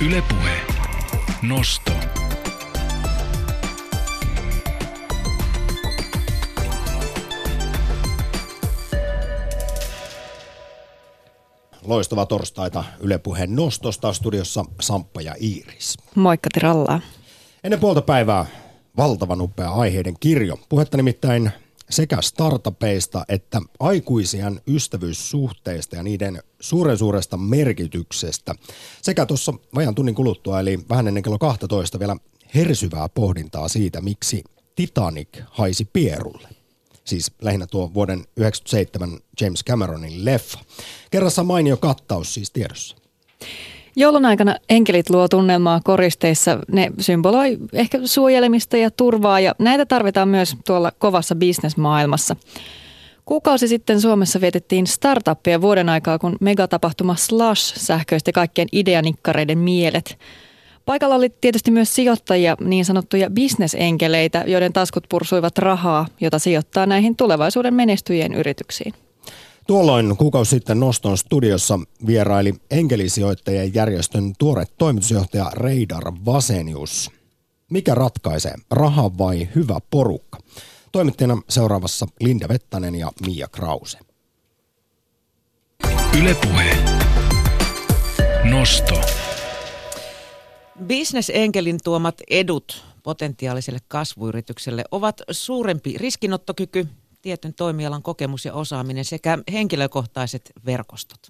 [0.00, 0.50] Ylepuhe.
[1.42, 1.92] Nosto.
[11.84, 15.98] Loistava torstaita Yle Puheen nostosta studiossa Samppa ja Iiris.
[16.14, 17.00] Moikka Tirallaa.
[17.64, 18.46] Ennen puolta päivää
[18.96, 20.58] valtavan upea aiheiden kirjo.
[20.68, 21.52] Puhetta nimittäin
[21.90, 28.54] sekä startupeista että aikuisien ystävyyssuhteista ja niiden suuren suuresta merkityksestä.
[29.02, 32.16] Sekä tuossa vajan tunnin kuluttua, eli vähän ennen kello 12 vielä
[32.54, 34.44] hersyvää pohdintaa siitä, miksi
[34.74, 36.48] Titanic haisi pierulle.
[37.04, 40.58] Siis lähinnä tuo vuoden 1997 James Cameronin leffa.
[41.10, 42.96] Kerrassa mainio kattaus siis tiedossa.
[43.98, 46.58] Joulun aikana enkelit luo tunnelmaa koristeissa.
[46.72, 52.36] Ne symboloi ehkä suojelemista ja turvaa ja näitä tarvitaan myös tuolla kovassa bisnesmaailmassa.
[53.24, 60.18] Kuukausi sitten Suomessa vietettiin startuppia vuoden aikaa, kun megatapahtuma Slash sähköisti kaikkien ideanikkareiden mielet.
[60.84, 67.16] Paikalla oli tietysti myös sijoittajia, niin sanottuja bisnesenkeleitä, joiden taskut pursuivat rahaa, jota sijoittaa näihin
[67.16, 69.05] tulevaisuuden menestyjien yrityksiin.
[69.66, 77.10] Tuolloin kuukausi sitten Noston studiossa vieraili enkelisijoittajien järjestön tuore toimitusjohtaja Reidar Vasenius.
[77.70, 80.38] Mikä ratkaisee, raha vai hyvä porukka?
[80.92, 83.98] Toimittajana seuraavassa Linda Vettanen ja Mia Krause.
[86.20, 86.76] Ylepuhe.
[88.50, 89.00] Nosto.
[90.86, 96.86] Bisnesenkelin tuomat edut potentiaaliselle kasvuyritykselle ovat suurempi riskinottokyky,
[97.22, 101.20] tietyn toimialan kokemus ja osaaminen sekä henkilökohtaiset verkostot.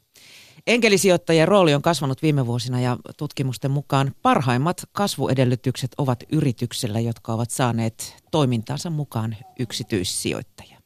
[0.67, 7.51] Enkelisijoittajien rooli on kasvanut viime vuosina ja tutkimusten mukaan parhaimmat kasvuedellytykset ovat yrityksillä, jotka ovat
[7.51, 10.77] saaneet toimintansa mukaan yksityissijoittajia.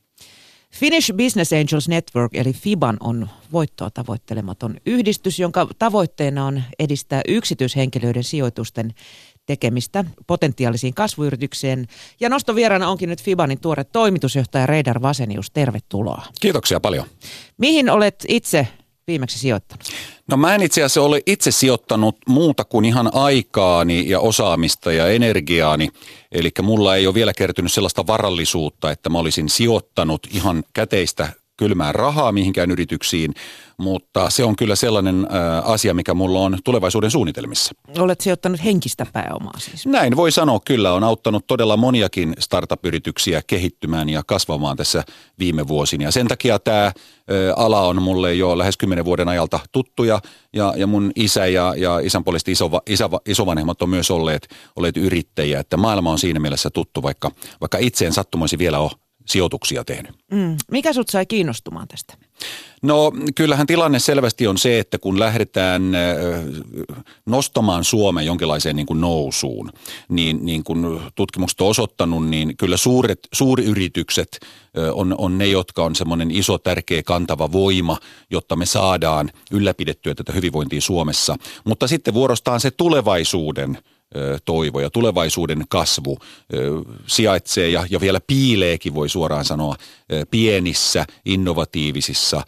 [0.74, 8.24] Finnish Business Angels Network eli FIBAN on voittoa tavoittelematon yhdistys, jonka tavoitteena on edistää yksityishenkilöiden
[8.24, 8.94] sijoitusten
[9.50, 11.86] tekemistä potentiaalisiin kasvuyritykseen.
[12.20, 15.50] Ja nostovieraana onkin nyt Fibanin tuore toimitusjohtaja Reidar Vasenius.
[15.50, 16.22] Tervetuloa.
[16.40, 17.06] Kiitoksia paljon.
[17.58, 18.68] Mihin olet itse
[19.06, 19.84] viimeksi sijoittanut?
[20.26, 25.08] No mä en itse asiassa ole itse sijoittanut muuta kuin ihan aikaani ja osaamista ja
[25.08, 25.88] energiaani.
[26.32, 31.92] Eli mulla ei ole vielä kertynyt sellaista varallisuutta, että mä olisin sijoittanut ihan käteistä kylmää
[31.92, 33.34] rahaa mihinkään yrityksiin,
[33.78, 35.26] mutta se on kyllä sellainen
[35.64, 37.74] asia, mikä mulla on tulevaisuuden suunnitelmissa.
[37.98, 39.86] Olet sijoittanut henkistä pääomaa siis?
[39.86, 40.92] Näin voi sanoa kyllä.
[40.92, 45.04] On auttanut todella moniakin startup-yrityksiä kehittymään ja kasvamaan tässä
[45.38, 46.04] viime vuosina.
[46.04, 46.92] Ja sen takia tämä
[47.56, 50.20] ala on mulle jo lähes kymmenen vuoden ajalta tuttuja
[50.52, 54.96] ja, ja mun isä ja, ja isän puolesta iso, isä, isovanhemmat on myös olleet, olleet
[54.96, 55.60] yrittäjiä.
[55.60, 58.90] Että maailma on siinä mielessä tuttu, vaikka, vaikka itse en sattumoisi vielä ole
[59.30, 60.12] sijoituksia tehnyt.
[60.32, 60.56] Mm.
[60.70, 62.14] Mikä sut sai kiinnostumaan tästä?
[62.82, 65.82] No kyllähän tilanne selvästi on se, että kun lähdetään
[67.26, 69.72] nostamaan Suomen jonkinlaiseen niin kuin nousuun,
[70.08, 74.40] niin, niin kuin tutkimukset on osoittanut, niin kyllä suuret, suuryritykset
[74.94, 77.98] on, on ne, jotka on semmoinen iso, tärkeä, kantava voima,
[78.30, 81.36] jotta me saadaan ylläpidettyä tätä hyvinvointia Suomessa.
[81.64, 83.78] Mutta sitten vuorostaan se tulevaisuuden
[84.44, 86.18] toivo ja tulevaisuuden kasvu
[87.06, 89.76] sijaitsee ja, ja vielä piileekin voi suoraan sanoa
[90.30, 92.42] pienissä, innovatiivisissa,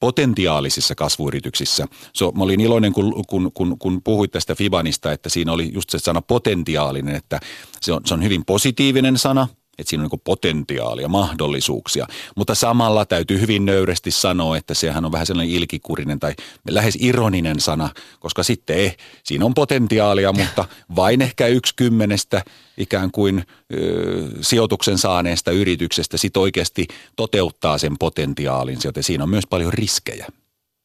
[0.00, 1.86] potentiaalisissa kasvuyrityksissä.
[2.12, 5.90] So, mä olin iloinen, kun, kun, kun, kun puhuit tästä Fibanista, että siinä oli just
[5.90, 7.40] se sana potentiaalinen, että
[7.80, 12.06] se on, se on hyvin positiivinen sana, että siinä on niin potentiaalia, mahdollisuuksia.
[12.36, 16.34] Mutta samalla täytyy hyvin nöyrästi sanoa, että sehän on vähän sellainen ilkikurinen tai
[16.70, 17.90] lähes ironinen sana,
[18.20, 20.64] koska sitten eh, siinä on potentiaalia, mutta
[20.96, 22.42] vain ehkä yksi kymmenestä
[22.76, 23.44] ikään kuin
[23.74, 30.26] ö, sijoituksen saaneesta yrityksestä sit oikeasti toteuttaa sen potentiaalin, joten siinä on myös paljon riskejä.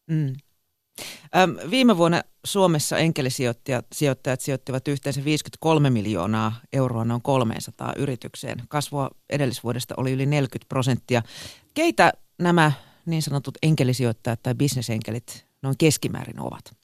[0.10, 0.34] Mm.
[1.38, 8.64] Öm, viime vuonna Suomessa enkelisijoittajat sijoittajat sijoittivat yhteensä 53 miljoonaa euroa noin 300 yritykseen.
[8.68, 11.22] Kasvua edellisvuodesta oli yli 40 prosenttia.
[11.74, 12.72] Keitä nämä
[13.06, 16.76] niin sanotut enkelisijoittajat tai bisnesenkelit noin keskimäärin ovat?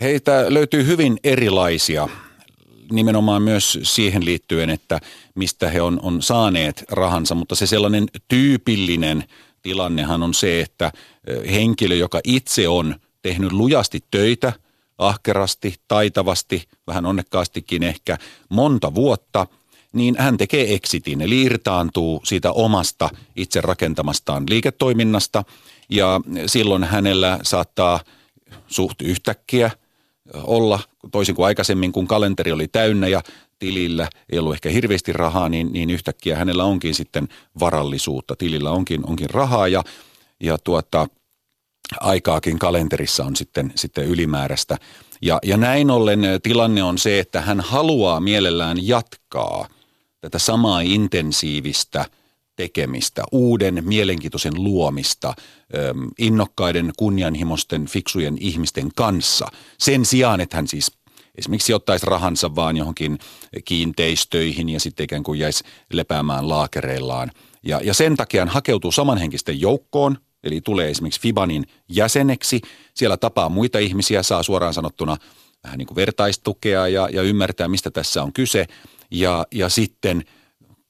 [0.00, 2.08] Heitä löytyy hyvin erilaisia
[2.92, 5.00] nimenomaan myös siihen liittyen, että
[5.34, 9.24] mistä he on, on saaneet rahansa, mutta se sellainen tyypillinen
[9.62, 10.92] tilannehan on se, että
[11.50, 12.94] henkilö, joka itse on–
[13.28, 14.52] tehnyt lujasti töitä,
[14.98, 19.46] ahkerasti, taitavasti, vähän onnekkaastikin ehkä monta vuotta,
[19.92, 25.44] niin hän tekee exitin, eli irtaantuu siitä omasta itse rakentamastaan liiketoiminnasta
[25.88, 28.00] ja silloin hänellä saattaa
[28.68, 29.70] suht yhtäkkiä
[30.34, 30.80] olla,
[31.12, 33.22] toisin kuin aikaisemmin, kun kalenteri oli täynnä ja
[33.58, 37.28] tilillä ei ollut ehkä hirveästi rahaa, niin, niin yhtäkkiä hänellä onkin sitten
[37.60, 38.36] varallisuutta.
[38.36, 39.84] Tilillä onkin, onkin rahaa ja,
[40.40, 41.06] ja tuota,
[42.00, 44.76] aikaakin kalenterissa on sitten, sitten ylimääräistä.
[45.22, 49.68] Ja, ja näin ollen tilanne on se, että hän haluaa mielellään jatkaa
[50.20, 52.04] tätä samaa intensiivistä
[52.56, 55.34] tekemistä, uuden mielenkiintoisen luomista,
[56.18, 59.46] innokkaiden, kunnianhimoisten, fiksujen ihmisten kanssa.
[59.78, 60.92] Sen sijaan, että hän siis
[61.38, 63.18] esimerkiksi ottaisi rahansa vaan johonkin
[63.64, 67.30] kiinteistöihin ja sitten ikään kuin jäisi lepäämään laakereillaan.
[67.62, 72.60] Ja, ja sen takia hän hakeutuu samanhenkisten joukkoon, eli tulee esimerkiksi Fibanin jäseneksi.
[72.94, 75.16] Siellä tapaa muita ihmisiä, saa suoraan sanottuna
[75.64, 78.66] vähän niin kuin vertaistukea ja, ja ymmärtää, mistä tässä on kyse.
[79.10, 80.24] Ja, ja sitten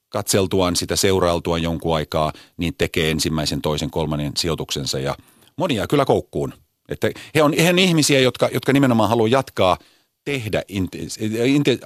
[0.09, 5.17] katseltuaan sitä seurailtuaan jonkun aikaa, niin tekee ensimmäisen, toisen, kolmannen sijoituksensa ja
[5.57, 6.55] monia kyllä koukkuun.
[6.89, 9.79] Että he on, he ihmisiä, jotka, jotka nimenomaan haluaa jatkaa–
[10.29, 10.63] tehdä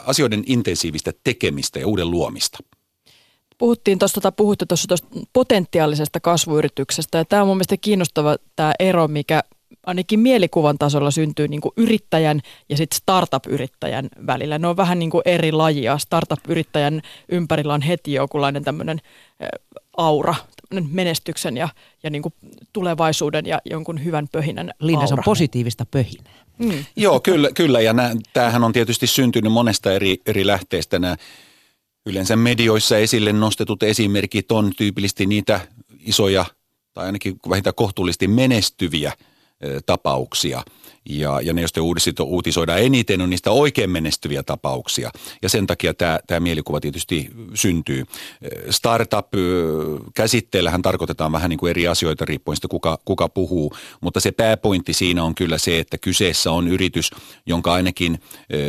[0.07, 2.59] asioiden intensiivistä tekemistä ja uuden luomista.
[3.63, 4.95] Puhuttiin tuosta, tai puhutte tuosta
[5.33, 9.43] potentiaalisesta kasvuyrityksestä, ja tämä on mun mielestä kiinnostava tämä ero, mikä
[9.87, 14.59] ainakin mielikuvan tasolla syntyy niin kuin yrittäjän ja sitten startup-yrittäjän välillä.
[14.59, 15.99] Ne on vähän niin kuin eri lajia.
[15.99, 19.01] Startup-yrittäjän ympärillä on heti jokinlainen tämmöinen
[19.97, 20.35] aura,
[20.91, 21.69] menestyksen ja,
[22.03, 22.35] ja niin kuin
[22.73, 26.35] tulevaisuuden ja jonkun hyvän pöhinän Linna, se on positiivista pöhinää.
[26.59, 26.85] Mm.
[26.97, 30.99] Joo, kyllä, kyllä ja nää, tämähän on tietysti syntynyt monesta eri, eri lähteestä.
[30.99, 31.17] Nämä
[32.07, 35.61] yleensä medioissa esille nostetut esimerkit on tyypillisesti niitä
[35.99, 36.45] isoja
[36.93, 39.13] tai ainakin vähintään kohtuullisesti menestyviä–
[39.87, 40.63] tapauksia.
[41.09, 41.81] Ja, ja ne, joista
[42.23, 45.11] uutisoidaan eniten, on niistä oikein menestyviä tapauksia.
[45.43, 48.05] Ja sen takia tämä, tämä mielikuva tietysti syntyy.
[48.71, 53.73] Startup-käsitteellähän tarkoitetaan vähän niin kuin eri asioita riippuen siitä, kuka, kuka puhuu.
[54.01, 57.11] Mutta se pääpointti siinä on kyllä se, että kyseessä on yritys,
[57.47, 58.19] jonka ainakin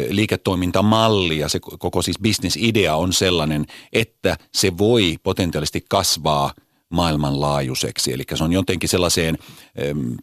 [0.10, 6.54] liiketoimintamalli ja se koko siis bisnesidea on sellainen, että se voi potentiaalisesti kasvaa–
[6.94, 8.14] maailmanlaajuiseksi.
[8.14, 9.38] Eli se on jotenkin sellaiseen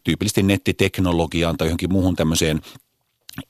[0.04, 2.60] tyypillisesti nettiteknologiaan tai johonkin muuhun tämmöiseen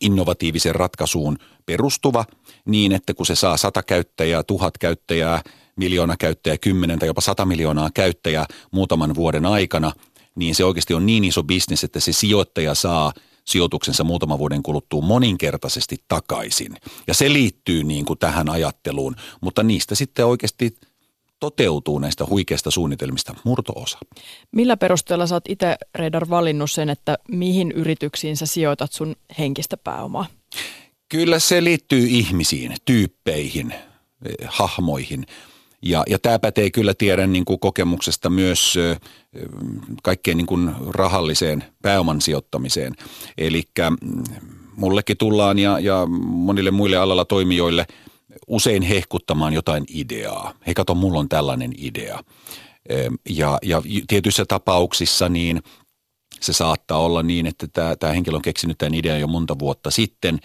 [0.01, 2.25] innovatiiviseen ratkaisuun perustuva
[2.65, 5.43] niin, että kun se saa sata käyttäjää, tuhat käyttäjää,
[5.77, 9.93] miljoona käyttäjää, kymmenen tai jopa sata miljoonaa käyttäjää muutaman vuoden aikana,
[10.35, 13.13] niin se oikeasti on niin iso bisnes, että se sijoittaja saa
[13.45, 16.77] sijoituksensa muutaman vuoden kuluttua moninkertaisesti takaisin.
[17.07, 20.75] Ja se liittyy niin kuin tähän ajatteluun, mutta niistä sitten oikeasti–
[21.41, 23.99] toteutuu näistä huikeista suunnitelmista murtoosa.
[24.53, 29.77] Millä perusteella sä oot itse, Reidar, valinnut sen, että mihin yrityksiin sä sijoitat sun henkistä
[29.77, 30.27] pääomaa?
[31.09, 35.27] Kyllä se liittyy ihmisiin, tyyppeihin, eh, hahmoihin.
[35.83, 39.01] Ja, ja tämä pätee kyllä tiedän niin kuin kokemuksesta myös eh,
[40.03, 42.95] kaikkeen niin kuin rahalliseen pääoman sijoittamiseen.
[43.39, 44.23] Eli mm,
[44.77, 47.87] mullekin tullaan ja, ja monille muille alalla toimijoille–
[48.51, 50.55] usein hehkuttamaan jotain ideaa.
[50.67, 52.25] Hei kato, mulla on tällainen idea.
[53.29, 55.63] Ja, ja tietyissä tapauksissa niin
[56.41, 59.91] se saattaa olla niin, että tämä, tämä henkilö on keksinyt tämän idean jo monta vuotta
[59.91, 60.39] sitten,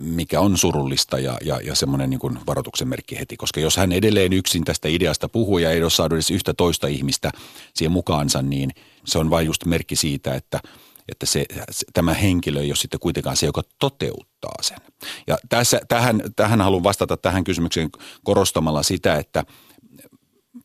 [0.00, 3.36] mikä on surullista ja, ja, ja semmoinen niin kuin varoituksen merkki heti.
[3.36, 6.86] Koska jos hän edelleen yksin tästä ideasta puhuu ja ei ole saanut edes yhtä toista
[6.86, 7.30] ihmistä
[7.74, 8.70] siihen mukaansa, niin
[9.04, 10.60] se on vain just merkki siitä, että–
[11.10, 11.44] että se,
[11.92, 14.78] tämä henkilö ei ole sitten kuitenkaan se, joka toteuttaa sen.
[15.26, 17.90] Ja tässä, tähän, tähän haluan vastata tähän kysymykseen
[18.24, 19.44] korostamalla sitä, että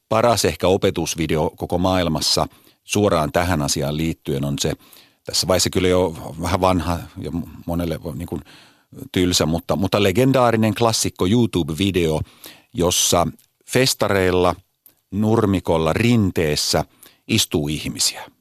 [0.10, 2.48] paras ehkä opetusvideo koko maailmassa
[2.84, 4.74] suoraan tähän asiaan liittyen on se,
[5.26, 7.32] tässä vaiheessa kyllä jo vähän vanha ja
[7.66, 8.42] monelle niin kuin
[9.12, 12.22] tylsä, mutta, mutta legendaarinen klassikko YouTube-video,
[12.74, 13.28] jossa
[13.72, 14.56] festareilla,
[15.12, 16.86] nurmikolla, rinteessä
[17.28, 18.32] istuu ihmisiä.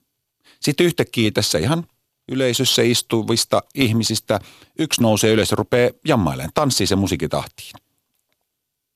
[0.61, 1.87] Sitten yhtäkkiä tässä ihan
[2.29, 4.41] yleisössä istuvista ihmisistä
[4.79, 7.73] yksi nousee ylös ja rupeaa jammailemaan, tanssii se musiikitahtiin.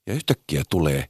[0.06, 1.04] Ja yhtäkkiä tulee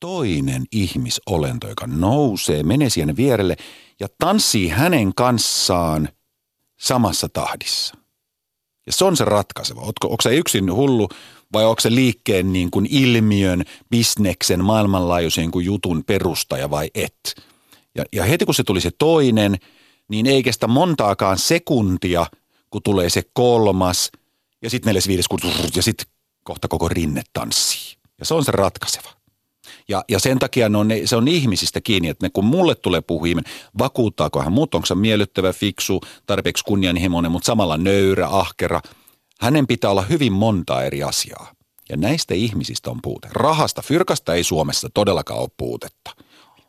[0.00, 3.56] toinen ihmisolento, joka nousee, menee siihen vierelle
[4.00, 6.08] ja tanssii hänen kanssaan
[6.80, 7.94] samassa tahdissa.
[8.86, 9.80] Ja se on se ratkaiseva.
[9.80, 11.08] Onko, onko se yksin hullu
[11.52, 17.34] vai onko se liikkeen niin kuin ilmiön, bisneksen, maailmanlaajuisen kuin jutun perustaja vai et?
[17.94, 19.56] Ja, ja heti kun se tuli se toinen–
[20.08, 22.26] niin ei kestä montaakaan sekuntia,
[22.70, 24.10] kun tulee se kolmas
[24.62, 25.26] ja sitten neljäs, viides,
[25.76, 26.06] ja sitten
[26.44, 27.96] kohta koko rinne tanssii.
[28.18, 29.10] Ja se on se ratkaiseva.
[29.88, 33.00] Ja, ja sen takia ne on, se on ihmisistä kiinni, että ne, kun mulle tulee
[33.00, 33.44] puhuimen,
[33.78, 38.80] vakuuttaako hän muut, onko se miellyttävä, fiksu, tarpeeksi kunnianhimoinen, mutta samalla nöyrä, ahkera.
[39.40, 41.52] Hänen pitää olla hyvin monta eri asiaa.
[41.88, 43.28] Ja näistä ihmisistä on puute.
[43.32, 46.10] Rahasta, fyrkasta ei Suomessa todellakaan ole puutetta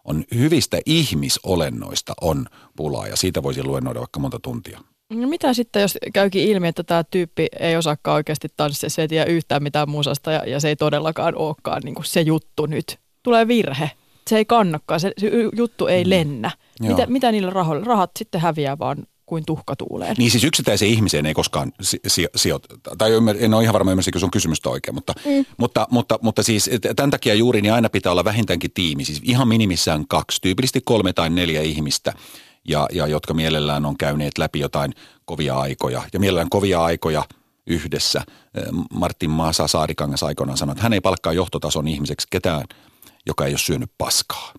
[0.05, 2.45] on hyvistä ihmisolennoista on
[2.75, 4.79] pulaa ja siitä voisi luennoida vaikka monta tuntia.
[5.13, 9.07] No mitä sitten, jos käykin ilmi, että tämä tyyppi ei osaakaan oikeasti tanssia, se ei
[9.07, 12.99] tiedä yhtään mitään musasta ja, ja se ei todellakaan olekaan niin kuin se juttu nyt.
[13.23, 13.91] Tulee virhe.
[14.29, 16.09] Se ei kannakaan, se, se juttu ei mm.
[16.09, 16.51] lennä.
[16.81, 17.85] Mitä, mitä niillä rahoilla?
[17.85, 20.15] Rahat sitten häviää vaan kuin tuhkatuuleen.
[20.17, 22.95] Niin siis yksittäiseen ihmiseen ei koskaan si- si- sijoiteta.
[22.97, 25.45] Tai en ole ihan varma, ymmärsikö sun kysymystä oikein, mutta, mm.
[25.57, 29.05] mutta, mutta, mutta siis tämän takia juuri niin aina pitää olla vähintäänkin tiimi.
[29.05, 32.13] Siis ihan minimissään kaksi, tyypillisesti kolme tai neljä ihmistä,
[32.67, 34.93] ja, ja jotka mielellään on käyneet läpi jotain
[35.25, 36.03] kovia aikoja.
[36.13, 37.23] Ja mielellään kovia aikoja
[37.67, 38.21] yhdessä.
[38.93, 42.65] Martin Maasa Saarikangas aikoinaan sanoi, että hän ei palkkaa johtotason ihmiseksi ketään,
[43.25, 44.53] joka ei ole syönyt paskaa.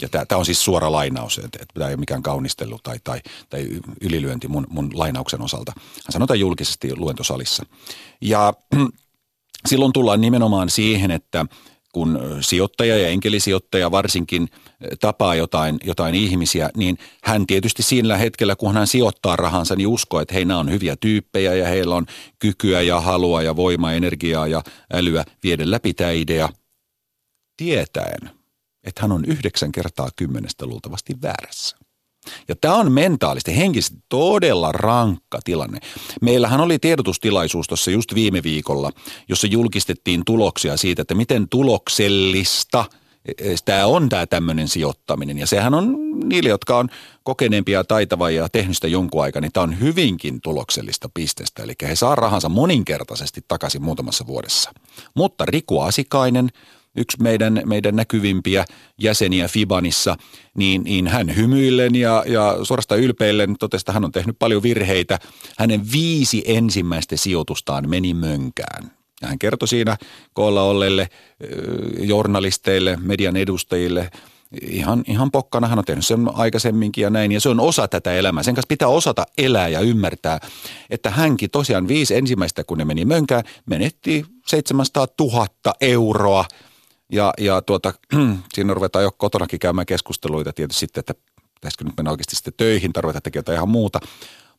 [0.00, 3.68] Ja tämä on siis suora lainaus, että tämä ei ole mikään kaunistelu tai, tai, tai
[4.00, 5.72] ylilyönti mun, mun lainauksen osalta.
[5.76, 7.66] Hän sanotaan julkisesti luentosalissa.
[8.20, 8.52] Ja
[9.68, 11.46] silloin tullaan nimenomaan siihen, että
[11.94, 14.48] kun sijoittaja ja enkelisijoittaja varsinkin
[15.00, 20.20] tapaa jotain, jotain ihmisiä, niin hän tietysti siinä hetkellä, kun hän sijoittaa rahansa, niin uskoo,
[20.20, 22.06] että hei, nämä on hyviä tyyppejä ja heillä on
[22.38, 24.62] kykyä ja halua ja voimaa, energiaa ja
[24.92, 26.48] älyä viedä läpi tämä idea,
[27.56, 28.30] tietäen,
[28.84, 31.76] että hän on yhdeksän kertaa kymmenestä luultavasti väärässä.
[32.48, 35.78] Ja tämä on mentaalisesti, henkisesti todella rankka tilanne.
[36.20, 38.92] Meillähän oli tiedotustilaisuus tuossa just viime viikolla,
[39.28, 42.84] jossa julkistettiin tuloksia siitä, että miten tuloksellista
[43.64, 45.38] tämä on tämä tämmöinen sijoittaminen.
[45.38, 46.88] Ja sehän on niille, jotka on
[47.22, 51.62] kokeneempia ja taitavia ja tehnyt sitä jonkun aikaa, niin tämä on hyvinkin tuloksellista pistestä.
[51.62, 54.72] Eli he saa rahansa moninkertaisesti takaisin muutamassa vuodessa.
[55.14, 56.50] Mutta Riku Asikainen–
[56.96, 58.64] yksi meidän, meidän näkyvimpiä
[59.00, 60.16] jäseniä Fibanissa,
[60.56, 65.18] niin, niin hän hymyillen ja, ja suorastaan ylpeillen totesi, että hän on tehnyt paljon virheitä.
[65.58, 68.90] Hänen viisi ensimmäistä sijoitustaan meni mönkään.
[69.22, 69.96] Ja hän kertoi siinä
[70.32, 71.08] koolla olleille
[71.98, 74.10] journalisteille, median edustajille,
[74.62, 75.68] ihan, ihan pokkana.
[75.68, 77.32] Hän on tehnyt sen aikaisemminkin ja näin.
[77.32, 78.42] Ja se on osa tätä elämää.
[78.42, 80.40] Sen kanssa pitää osata elää ja ymmärtää,
[80.90, 85.46] että hänkin tosiaan viisi ensimmäistä, kun ne meni mönkään, menetti 700 000
[85.80, 86.44] euroa–
[87.12, 87.94] ja, ja tuota,
[88.54, 91.14] siinä ruvetaan jo kotonakin käymään keskusteluita tietysti sitten, että
[91.54, 94.00] pitäisikö nyt mennä oikeasti sitten töihin ruveta tekemään ihan muuta.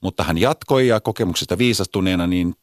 [0.01, 2.55] Mutta hän jatkoi ja kokemuksesta viisastuneena, niin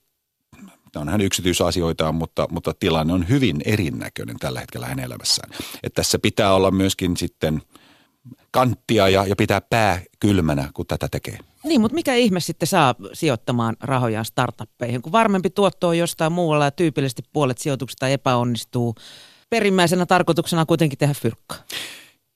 [0.96, 5.50] on hän yksityisasioitaan, mutta, mutta tilanne on hyvin erinäköinen tällä hetkellä hänen elämässään.
[5.82, 7.62] Että tässä pitää olla myöskin sitten
[8.50, 11.38] kanttia ja, ja pitää pää kylmänä, kun tätä tekee.
[11.64, 16.64] Niin, mutta mikä ihme sitten saa sijoittamaan rahojaan startuppeihin, kun varmempi tuotto on jostain muualla
[16.64, 18.94] ja tyypillisesti puolet sijoituksista epäonnistuu–
[19.52, 21.58] perimmäisenä tarkoituksena kuitenkin tehdä fyrkkaa.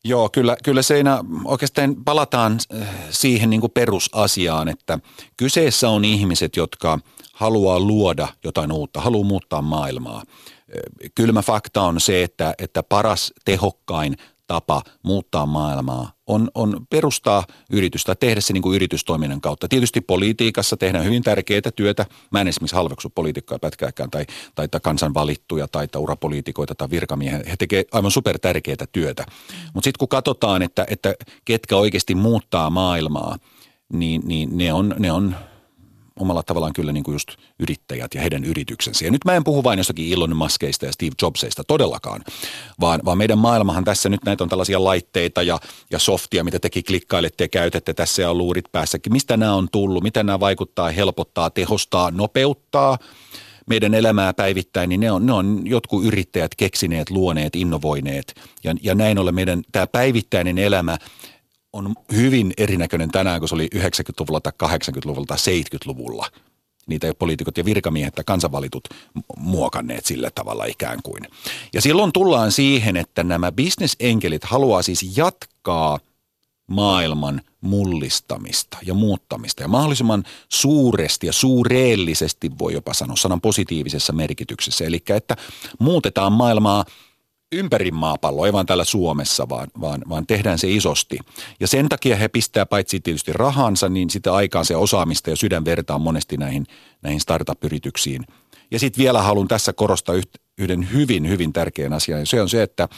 [0.04, 4.98] Joo, kyllä, kyllä siinä oikeastaan palataan äh, siihen niin kuin perusasiaan, että
[5.36, 6.98] kyseessä on ihmiset, jotka
[7.32, 10.16] haluaa luoda jotain uutta, haluaa muuttaa maailmaa.
[10.18, 17.44] Äh, kylmä fakta on se, että, että paras, tehokkain tapa muuttaa maailmaa on, on perustaa
[17.70, 19.68] yritystä, tehdä se niin kuin yritystoiminnan kautta.
[19.68, 22.06] Tietysti politiikassa tehdään hyvin tärkeää työtä.
[22.30, 27.40] Mä en esimerkiksi halveksu poliitikkoja pätkääkään tai, tai, tai kansanvalittuja tai, tai urapoliitikoita tai virkamiehiä.
[27.50, 29.26] He tekevät aivan super tärkeää työtä.
[29.74, 33.38] Mutta sitten kun katsotaan, että, että ketkä oikeasti muuttaa maailmaa,
[33.92, 35.36] niin, niin ne on, ne on
[36.20, 39.04] omalla tavallaan kyllä niin kuin just yrittäjät ja heidän yrityksensä.
[39.04, 42.24] Ja nyt mä en puhu vain jostakin Elon Muskista ja Steve Jobseista todellakaan,
[42.80, 45.58] vaan, vaan meidän maailmahan tässä nyt näitä on tällaisia laitteita ja,
[45.90, 49.12] ja softia, mitä tekin klikkailette ja käytätte tässä ja luurit päässäkin.
[49.12, 52.98] Mistä nämä on tullut, mitä nämä vaikuttaa, helpottaa, tehostaa, nopeuttaa
[53.66, 58.40] meidän elämää päivittäin, niin ne on, ne on jotkut yrittäjät keksineet, luoneet, innovoineet.
[58.64, 60.98] Ja, ja näin ollen meidän tämä päivittäinen elämä–
[61.72, 66.30] on hyvin erinäköinen tänään, kun se oli 90-luvulla tai 80-luvulla tai 70-luvulla.
[66.86, 68.88] Niitä ei ole poliitikot ja virkamiehet tai kansanvalitut
[69.36, 71.22] muokanneet sillä tavalla ikään kuin.
[71.72, 75.98] Ja silloin tullaan siihen, että nämä bisnesenkelit haluaa siis jatkaa
[76.66, 79.62] maailman mullistamista ja muuttamista.
[79.62, 84.84] Ja mahdollisimman suuresti ja suureellisesti voi jopa sanoa sanan positiivisessa merkityksessä.
[84.84, 85.36] Eli että
[85.78, 86.84] muutetaan maailmaa–
[87.52, 91.18] ympäri maapalloa, ei vaan täällä Suomessa, vaan, vaan, vaan tehdään se isosti.
[91.60, 96.00] Ja sen takia he pistää paitsi tietysti rahansa, niin sitä aikaansa ja osaamista ja sydänvertaan
[96.00, 96.66] monesti näihin,
[97.02, 98.26] näihin startup-yrityksiin.
[98.70, 100.14] Ja sitten vielä haluan tässä korostaa
[100.58, 102.88] yhden hyvin, hyvin tärkeän asian, ja se on se, että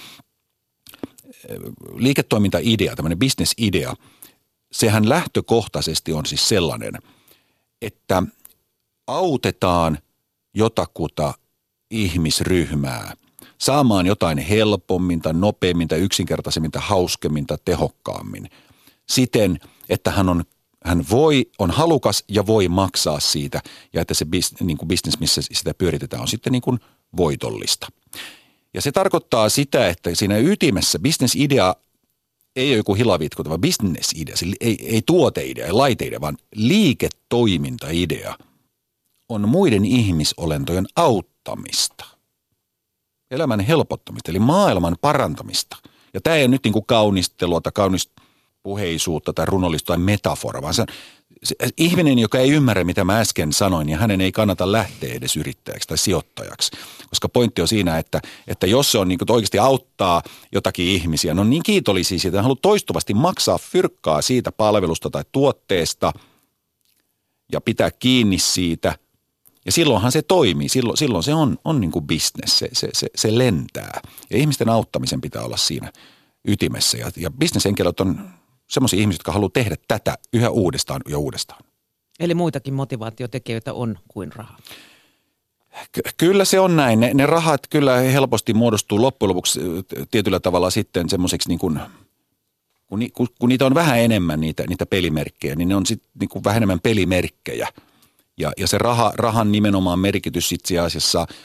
[1.48, 1.56] eh,
[1.94, 3.94] liiketoimintaidea, tämmöinen bisnesidea,
[4.72, 6.94] sehän lähtökohtaisesti on siis sellainen,
[7.82, 8.22] että
[9.06, 9.98] autetaan
[10.54, 11.34] jotakuta
[11.90, 13.12] ihmisryhmää–
[13.58, 18.50] saamaan jotain helpommin tai nopeammin tai yksinkertaisemmin tai hauskemmin tai tehokkaammin
[19.08, 20.44] siten, että hän on
[20.84, 23.62] hän voi, on halukas ja voi maksaa siitä
[23.92, 26.78] ja että se bis, niin kuin business, missä sitä pyöritetään, on sitten niin kuin
[27.16, 27.86] voitollista.
[28.74, 31.76] Ja se tarkoittaa sitä, että siinä ytimessä bisnesidea
[32.56, 38.38] ei ole joku hilavitko, vaan bisnesidea, ei, ei tuoteidea, ei laiteidea, vaan liiketoimintaidea
[39.28, 42.04] on muiden ihmisolentojen auttamista–
[43.30, 45.76] elämän helpottamista, eli maailman parantamista.
[46.14, 50.74] Ja tämä ei ole nyt niin kuin kaunistelua tai kaunispuheisuutta tai runollista tai metafora, vaan
[50.74, 50.84] se,
[51.42, 55.36] se, ihminen, joka ei ymmärrä, mitä mä äsken sanoin, niin hänen ei kannata lähteä edes
[55.36, 56.70] yrittäjäksi tai sijoittajaksi.
[57.10, 61.40] Koska pointti on siinä, että, että jos se on niin oikeasti auttaa jotakin ihmisiä, ne
[61.40, 66.12] on niin kiitollisia siitä, haluaa toistuvasti maksaa fyrkkaa siitä palvelusta tai tuotteesta
[67.52, 68.94] ja pitää kiinni siitä.
[69.68, 73.06] Ja silloinhan se toimii, silloin, silloin se on, on niin kuin business, se, se, se,
[73.14, 74.00] se lentää.
[74.30, 75.92] Ja ihmisten auttamisen pitää olla siinä
[76.44, 76.98] ytimessä.
[76.98, 78.20] Ja, ja bisneshenkilöt on
[78.70, 81.64] semmoisia ihmisiä, jotka haluaa tehdä tätä yhä uudestaan ja uudestaan.
[82.20, 84.56] Eli muitakin motivaatiotekijöitä on kuin raha.
[85.92, 87.00] Ky- kyllä se on näin.
[87.00, 89.60] Ne, ne rahat kyllä helposti muodostuu loppujen lopuksi
[90.10, 91.80] tietyllä tavalla sitten semmoiseksi niin kuin,
[92.86, 96.28] kun, kun, kun niitä on vähän enemmän niitä, niitä pelimerkkejä, niin ne on sitten niin
[96.28, 97.68] kuin vähän enemmän pelimerkkejä.
[98.38, 101.26] Ja, ja se raha, rahan nimenomaan merkitys itse asiassa–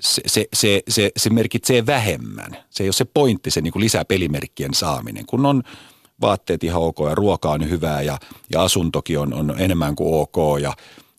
[0.00, 2.56] se, se, se, se, se merkitsee vähemmän.
[2.70, 5.26] Se ei ole se pointti, se niin kuin lisää pelimerkkien saaminen.
[5.26, 5.62] Kun on
[6.20, 8.18] vaatteet ihan ok ja ruoka on hyvää ja,
[8.52, 10.72] ja asuntokin on, on enemmän kuin ok ja,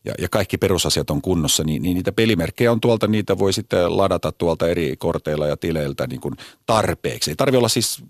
[0.06, 3.98] ja, ja kaikki perusasiat on kunnossa, niin, niin niitä pelimerkkejä on tuolta, niitä voi sitten
[3.98, 6.36] ladata tuolta eri korteilla ja tileiltä niin kuin
[6.66, 7.32] tarpeeksi.
[7.32, 8.04] Ei tarvi olla siis,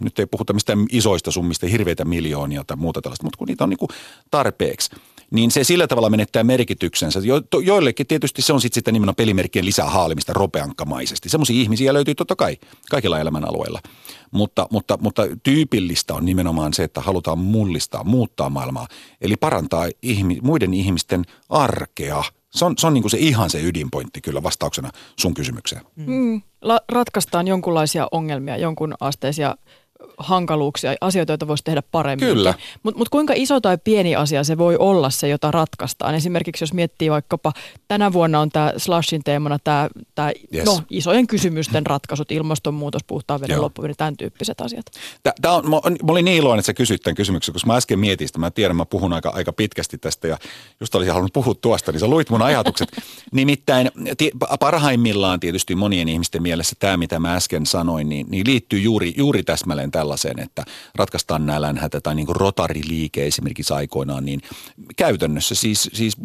[0.00, 3.70] nyt ei puhuta mistään isoista summista, hirveitä miljoonia tai muuta tällaista, mutta kun niitä on
[3.70, 3.90] niin kuin
[4.30, 4.90] tarpeeksi–
[5.30, 7.20] niin se sillä tavalla menettää merkityksensä.
[7.20, 11.28] Jo, to, joillekin tietysti se on sitten sitä nimenomaan pelimerkkien lisää haalimista ropeankamaisesti.
[11.28, 12.56] Semmoisia ihmisiä löytyy totta kai
[12.90, 13.80] kaikilla elämänalueilla.
[14.30, 18.86] Mutta, mutta, mutta tyypillistä on nimenomaan se, että halutaan mullistaa, muuttaa maailmaa.
[19.20, 22.24] Eli parantaa ihmi, muiden ihmisten arkea.
[22.50, 25.82] Se on, se on niin se ihan se ydinpointti kyllä vastauksena sun kysymykseen.
[25.96, 26.42] Mm.
[26.62, 29.56] La- ratkaistaan jonkunlaisia ongelmia, jonkun asteisia
[30.18, 32.28] hankaluuksia, asioita, joita voisi tehdä paremmin.
[32.28, 32.54] Kyllä.
[32.82, 36.14] Mutta mut kuinka iso tai pieni asia se voi olla se, jota ratkaistaan?
[36.14, 37.52] Esimerkiksi jos miettii vaikkapa,
[37.88, 40.64] tänä vuonna on tämä Slashin teemana tämä tää, yes.
[40.64, 44.86] no, isojen kysymysten ratkaisut, ilmastonmuutos, puhtaan veden loppuminen, tämän tyyppiset asiat.
[45.42, 47.98] Tämä on, mä, mä olin niin iloinen, että sä kysyt tämän kysymyksen, koska mä äsken
[47.98, 50.38] mietin sitä, mä tiedän, mä puhun aika, aika pitkästi tästä ja
[50.80, 52.88] just olisin halunnut puhua tuosta, niin sä luit mun ajatukset.
[53.32, 53.90] Nimittäin
[54.60, 59.42] parhaimmillaan tietysti monien ihmisten mielessä tämä, mitä mä äsken sanoin, niin, niin liittyy juuri, juuri
[59.42, 64.40] täsmälleen tällaiseen, että ratkaistaan nälänhätä tai niin kuin rotariliike esimerkiksi aikoinaan, niin
[64.96, 66.16] käytännössä siis, siis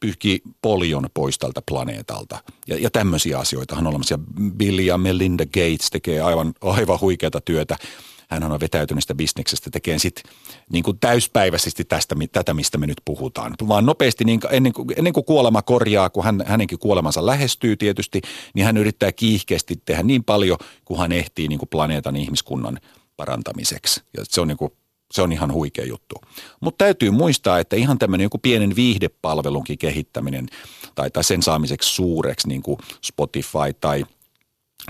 [0.00, 2.38] pyyhki polion pois tältä planeetalta.
[2.66, 4.18] Ja, ja tämmöisiä asioita on olemassa.
[4.56, 7.76] Bill ja Melinda Gates tekee aivan, aivan huikeata työtä
[8.30, 10.32] hän on vetäytynyt sitä bisneksestä tekee sitten
[10.72, 13.54] niin täyspäiväisesti tästä, tätä, mistä me nyt puhutaan.
[13.68, 18.20] Vaan nopeasti niin, ennen, kuin, ennen kuin kuolema korjaa, kun hän, hänenkin kuolemansa lähestyy tietysti,
[18.54, 22.80] niin hän yrittää kiihkeästi tehdä niin paljon, kun hän ehtii niin kuin planeetan ihmiskunnan
[23.20, 24.02] parantamiseksi.
[24.16, 24.72] Ja se on niin kuin
[25.12, 26.14] se on ihan huikea juttu.
[26.60, 30.46] Mutta täytyy muistaa, että ihan tämmöinen joku pienen viihdepalvelunkin kehittäminen
[30.94, 34.04] tai, tai sen saamiseksi suureksi, niin kuin Spotify tai,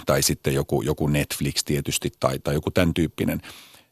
[0.06, 3.40] tai sitten joku, joku Netflix tietysti tai, tai joku tämän tyyppinen,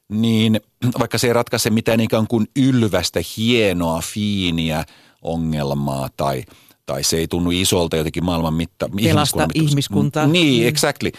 [0.08, 0.60] niin
[0.98, 4.84] vaikka se ei ratkaise mitään ikään kuin ylvästä, hienoa, fiiniä
[5.22, 6.44] ongelmaa tai,
[6.86, 8.88] tai se ei tunnu isolta jotenkin maailman mitta.
[9.04, 10.26] Pelasta ihmiskuntaa.
[10.26, 10.68] Niin, mm.
[10.68, 11.10] exactly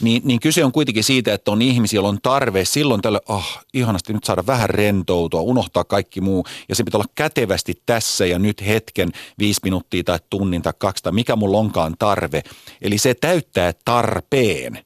[0.00, 3.36] niin, niin kyse on kuitenkin siitä, että on ihmisiä, joilla on tarve silloin tällä, oh,
[3.36, 6.46] ah, ihanasti nyt saada vähän rentoutua, unohtaa kaikki muu.
[6.68, 11.02] Ja se pitää olla kätevästi tässä ja nyt hetken, viisi minuuttia tai tunnin tai kaksi
[11.02, 12.42] tai mikä mulla onkaan tarve.
[12.82, 14.84] Eli se täyttää tarpeen,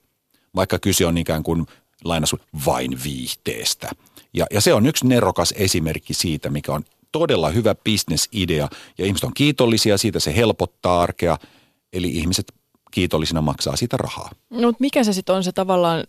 [0.57, 1.67] vaikka kyse on ikään kuin
[2.05, 3.91] lainasu vain viihteestä.
[4.35, 8.69] Ja, ja se on yksi nerokas esimerkki siitä, mikä on todella hyvä bisnesidea
[8.99, 11.39] ja ihmiset on kiitollisia siitä, se helpottaa arkea.
[11.93, 12.53] Eli ihmiset
[12.91, 14.31] kiitollisina maksaa siitä rahaa.
[14.51, 16.05] No, mikä se sitten on se tavallaan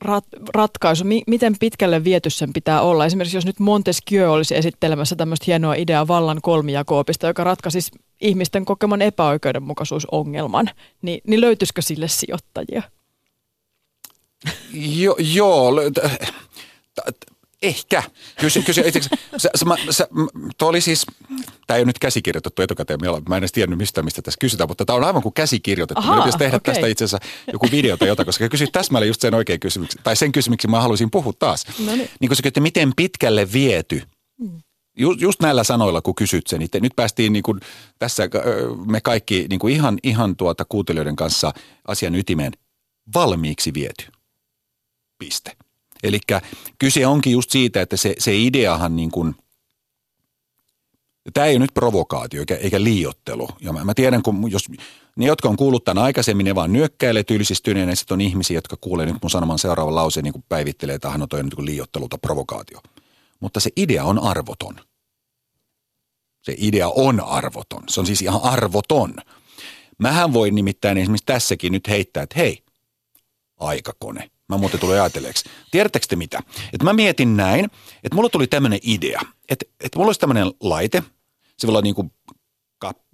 [0.00, 1.04] rat, ratkaisu?
[1.04, 3.06] M- miten pitkälle viety sen pitää olla?
[3.06, 9.02] Esimerkiksi jos nyt Montesquieu olisi esittelemässä tämmöistä hienoa ideaa vallan kolmijakoopista, joka ratkaisisi ihmisten kokeman
[9.02, 10.70] epäoikeudenmukaisuusongelman,
[11.02, 12.82] niin, niin löytyisikö sille sijoittajia?
[14.72, 15.72] Jo, joo,
[17.62, 18.02] Ehkä.
[18.40, 20.08] Kysy, kysy, itse, sä, sä, sä,
[20.62, 21.06] oli siis,
[21.66, 24.84] tämä ei ole nyt käsikirjoitettu etukäteen, mä en edes tiennyt mistä, mistä tässä kysytään, mutta
[24.84, 26.00] tämä on aivan kuin käsikirjoitettu.
[26.00, 26.74] Aha, mä tehdä okay.
[26.74, 30.16] tästä itse asiassa joku video tai jotain, koska kysyt täsmälleen just sen oikein kysymyksen, tai
[30.16, 31.64] sen kysymyksen mä haluaisin puhua taas.
[31.78, 32.10] No niin.
[32.20, 34.02] niin kun sä kysyt, miten pitkälle viety,
[34.40, 34.62] mm.
[35.00, 37.60] Just, just näillä sanoilla, kun kysyt sen, niin nyt päästiin niin kuin
[37.98, 38.28] tässä
[38.86, 41.52] me kaikki niin kuin ihan, ihan tuota kuuntelijoiden kanssa
[41.88, 42.52] asian ytimeen
[43.14, 44.04] valmiiksi viety.
[45.18, 45.56] Piste.
[46.02, 46.20] Eli
[46.78, 49.34] kyse onkin just siitä, että se, se ideahan niin kuin,
[51.32, 53.48] tämä ei ole nyt provokaatio eikä, eikä liiottelu.
[53.60, 54.68] Ja mä, mä tiedän, kun jos
[55.16, 58.76] ne, jotka on kuullut tämän aikaisemmin, ne vaan nyökkäilee tylsistyneen, ja sitten on ihmisiä, jotka
[58.80, 62.08] kuulee nyt mun sanoman seuraavan lauseen, niin kuin päivittelee, että hän on toi kuin liiottelu
[62.08, 62.80] tai provokaatio.
[63.40, 64.80] Mutta se idea on arvoton.
[66.42, 67.82] Se idea on arvoton.
[67.88, 69.14] Se on siis ihan arvoton.
[69.98, 72.62] Mähän voin nimittäin esimerkiksi tässäkin nyt heittää, että hei,
[73.60, 75.44] aikakone– Mä muuten tulin ajatelleeksi.
[75.70, 76.38] Tiedättekö te mitä?
[76.72, 77.64] Että mä mietin näin,
[78.04, 81.02] että mulla tuli tämmöinen idea, että, että mulla olisi tämmöinen laite,
[81.58, 82.12] se voi olla niin kuin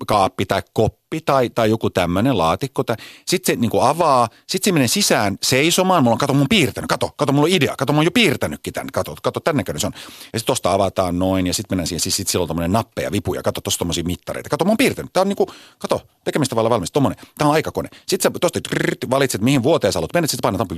[0.07, 2.83] kaappi tai koppi tai, tai joku tämmöinen laatikko.
[3.27, 6.03] Sitten se niin kuin avaa, sitten se menee sisään seisomaan.
[6.03, 8.72] Mulla on, kato, mun piirtänyt, kato, kato, mulla on idea, kato, mä oon jo piirtänytkin
[8.72, 9.92] tämän, kato, kato, tämän näköinen se on.
[10.33, 13.12] Ja sitten tosta avataan noin ja sitten mennään siihen, siis sit sillä on tämmöinen nappeja,
[13.12, 14.48] vipuja, kato, tosta tommosia mittareita.
[14.48, 15.48] Kato, mä oon piirtänyt, tää on niin kuin,
[15.79, 17.88] kato, tekemistä vallan valmis, tommonen, tää on aikakone.
[18.07, 18.61] Sitten sä tosta
[19.11, 20.70] valitset, mihin vuoteen sä haluat mennä, sitten painat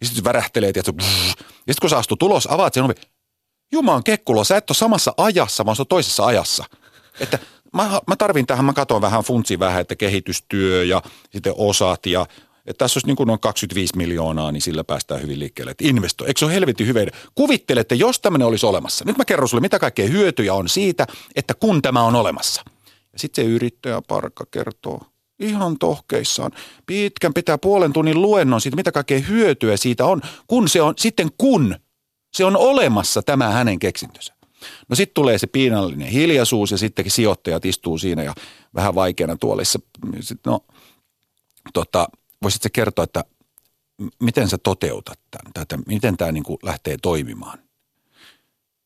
[0.00, 2.94] ja sitten värähtelee, ja sitten kun sä astut tulos, avaat sen ovi,
[3.72, 6.64] Jumalan kekkulo, sä et ole samassa ajassa, vaan se on toisessa ajassa.
[7.20, 7.38] Että
[7.72, 11.02] mä, mä tarvin tähän, mä katson vähän, funtsi vähän, että kehitystyö ja
[11.32, 12.26] sitten osat ja
[12.66, 15.70] että tässä olisi niin kuin noin 25 miljoonaa, niin sillä päästään hyvin liikkeelle.
[15.70, 16.26] Että investoi.
[16.26, 17.00] Eikö se ole helvetin hyvä
[17.34, 19.04] Kuvittele, että jos tämmöinen olisi olemassa.
[19.04, 22.62] Nyt mä kerron sulle, mitä kaikkea hyötyjä on siitä, että kun tämä on olemassa.
[23.12, 25.02] Ja sitten se yrittäjä parkka kertoo
[25.38, 26.52] ihan tohkeissaan.
[26.86, 31.28] Pitkän pitää puolen tunnin luennon siitä, mitä kaikkea hyötyä siitä on, kun se on, sitten
[31.38, 31.76] kun
[32.32, 34.37] se on olemassa tämä hänen keksintönsä.
[34.88, 38.34] No sitten tulee se piinallinen hiljaisuus ja sittenkin sijoittajat istuu siinä ja
[38.74, 39.78] vähän vaikeana tuolissa.
[40.20, 40.60] Sitten no,
[41.72, 42.08] tota,
[42.42, 43.24] voisitko kertoa, että
[44.20, 47.58] miten sä toteutat tämän, tai että miten tämä niin lähtee toimimaan?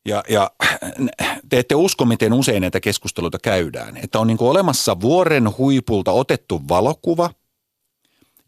[0.04, 0.50] Ja, ja
[1.48, 3.96] te ette usko, miten usein näitä keskusteluita käydään.
[3.96, 7.30] Että on niin olemassa vuoren huipulta otettu valokuva,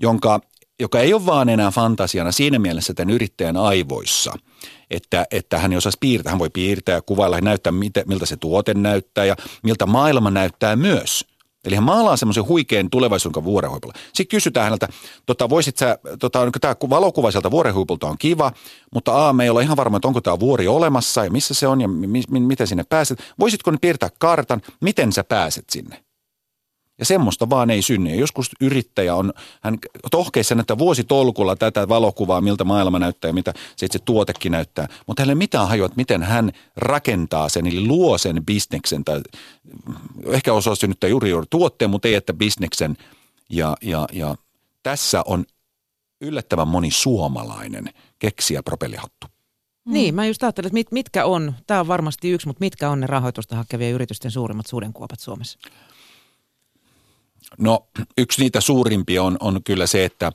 [0.01, 0.41] jonka,
[0.81, 4.33] joka ei ole vaan enää fantasiana siinä mielessä tämän yrittäjän aivoissa–
[4.91, 6.31] että, että hän ei osaisi piirtää.
[6.31, 7.73] Hän voi piirtää ja kuvailla ja näyttää,
[8.07, 11.25] miltä se tuote näyttää ja miltä maailma näyttää myös.
[11.65, 13.95] Eli hän maalaa semmoisen huikean tulevaisuuden vuorenhuipulla.
[14.13, 14.89] Sitten kysytään häneltä,
[15.27, 18.53] tota, voisit sä, tota, tämä valokuva sieltä vuorenhuipulta on kiva,
[18.95, 21.67] mutta A, me ei ole ihan varma, että onko tämä vuori olemassa ja missä se
[21.67, 23.19] on ja mi, mi, miten sinne pääset.
[23.41, 26.04] Voisitko ne piirtää kartan, miten sä pääset sinne?
[26.99, 28.11] Ja semmoista vaan ei synny.
[28.11, 29.79] Ja joskus yrittäjä on, hän
[30.11, 34.89] tohkeissa näyttää vuositolkulla tätä valokuvaa, miltä maailma näyttää ja mitä se itse tuotekin näyttää.
[35.07, 39.05] Mutta hänelle mitään hajua, että miten hän rakentaa sen, eli luo sen bisneksen.
[39.05, 39.21] Tai
[40.27, 42.97] ehkä osaa synnyttää juuri juuri tuotteen, mutta ei että bisneksen.
[43.51, 44.35] Ja, ja, ja
[44.83, 45.45] tässä on
[46.21, 49.27] yllättävän moni suomalainen keksiä propellihattu.
[49.85, 53.01] Niin, mä just ajattelin, että mit, mitkä on, tämä on varmasti yksi, mutta mitkä on
[53.01, 55.59] ne rahoitusta hakevien yritysten suurimmat sudenkuopat Suomessa?
[57.59, 57.87] No
[58.19, 60.33] yksi niitä suurimpia on, on kyllä se, että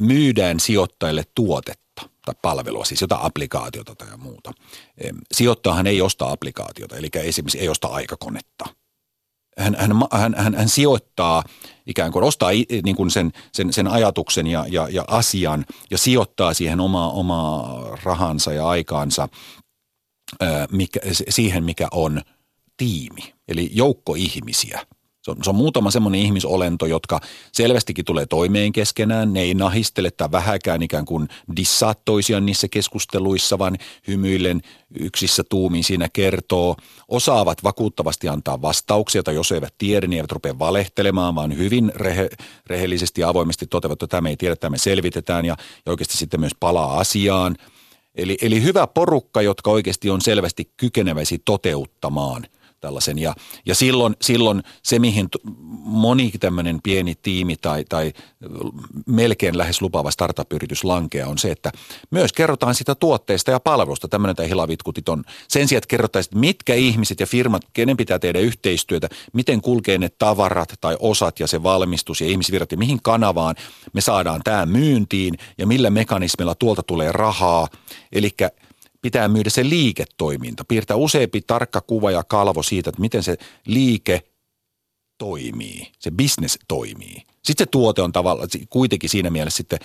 [0.00, 4.52] myydään sijoittajille tuotetta tai palvelua, siis jotain applikaatiota tai muuta.
[5.32, 8.64] Sijoittajahan ei osta applikaatiota, eli esimerkiksi ei osta aikakonetta.
[9.58, 11.44] Hän, hän, hän, hän, hän sijoittaa
[11.86, 12.50] ikään kuin ostaa
[12.84, 17.98] niin kuin sen, sen, sen ajatuksen ja, ja, ja asian ja sijoittaa siihen omaa, omaa
[18.02, 19.28] rahansa ja aikaansa
[20.72, 22.22] mikä, siihen, mikä on
[22.76, 24.86] tiimi, eli joukko ihmisiä–
[25.42, 27.20] se on, muutama semmoinen ihmisolento, jotka
[27.52, 29.32] selvästikin tulee toimeen keskenään.
[29.32, 33.76] Ne ei nahistele tai vähäkään ikään kuin dissaa toisiaan niissä keskusteluissa, vaan
[34.08, 34.60] hymyillen
[35.00, 36.76] yksissä tuumiin siinä kertoo.
[37.08, 42.28] Osaavat vakuuttavasti antaa vastauksia, tai jos eivät tiedä, niin eivät rupea valehtelemaan, vaan hyvin rehe,
[42.66, 46.40] rehellisesti ja avoimesti toteavat, että tämä ei tiedä, tämä me selvitetään ja, ja oikeasti sitten
[46.40, 47.56] myös palaa asiaan.
[48.14, 52.46] Eli, eli hyvä porukka, jotka oikeasti on selvästi kykeneväsi toteuttamaan–
[52.80, 53.18] tällaisen.
[53.18, 53.34] Ja,
[53.66, 55.28] ja silloin, silloin se, mihin
[55.84, 58.12] moni tämmöinen pieni tiimi tai, tai
[59.06, 61.72] melkein lähes lupaava startup-yritys lankea on se, että
[62.10, 64.08] myös kerrotaan sitä tuotteista ja palvelusta.
[64.08, 68.38] Tämmöinen tämä hilavitkutit on sen sijaan, että kerrottaisiin, mitkä ihmiset ja firmat, kenen pitää tehdä
[68.38, 73.56] yhteistyötä, miten kulkee ne tavarat tai osat ja se valmistus ja ihmisvirrat ja mihin kanavaan
[73.92, 77.68] me saadaan tämä myyntiin ja millä mekanismilla tuolta tulee rahaa.
[78.12, 78.30] Eli
[79.02, 83.36] pitää myydä se liiketoiminta, piirtää useampi tarkka kuva ja kalvo siitä, että miten se
[83.66, 84.22] liike
[85.18, 87.22] toimii, se business toimii.
[87.42, 89.78] Sitten se tuote on tavallaan kuitenkin siinä mielessä sitten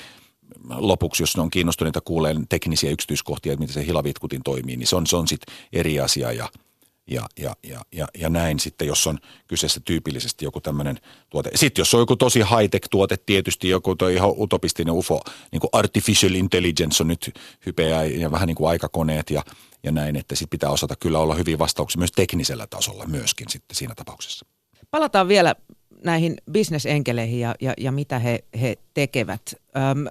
[0.70, 4.96] lopuksi, jos ne on kiinnostuneita kuulemaan teknisiä yksityiskohtia, että miten se hilavitkutin toimii, niin se
[4.96, 6.50] on, se on sitten eri asia ja–
[7.08, 11.52] ja, ja, ja, ja, ja näin sitten, jos on kyseessä tyypillisesti joku tämmöinen tuote.
[11.56, 15.70] Sitten jos on joku tosi high-tech tuote, tietysti joku toi ihan utopistinen UFO, niin kuin
[15.72, 19.44] artificial intelligence on nyt hypeä ja vähän niin kuin aikakoneet ja,
[19.84, 23.76] ja näin, että sitten pitää osata kyllä olla hyvin vastauksia myös teknisellä tasolla myöskin sitten
[23.76, 24.46] siinä tapauksessa.
[24.92, 25.56] Palataan vielä
[26.04, 29.42] näihin bisnesenkeleihin ja, ja, ja mitä he, he tekevät.
[29.78, 30.08] Öm,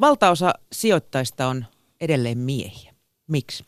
[0.00, 1.66] valtaosa sijoittajista on
[2.00, 2.94] edelleen miehiä.
[3.26, 3.64] Miksi?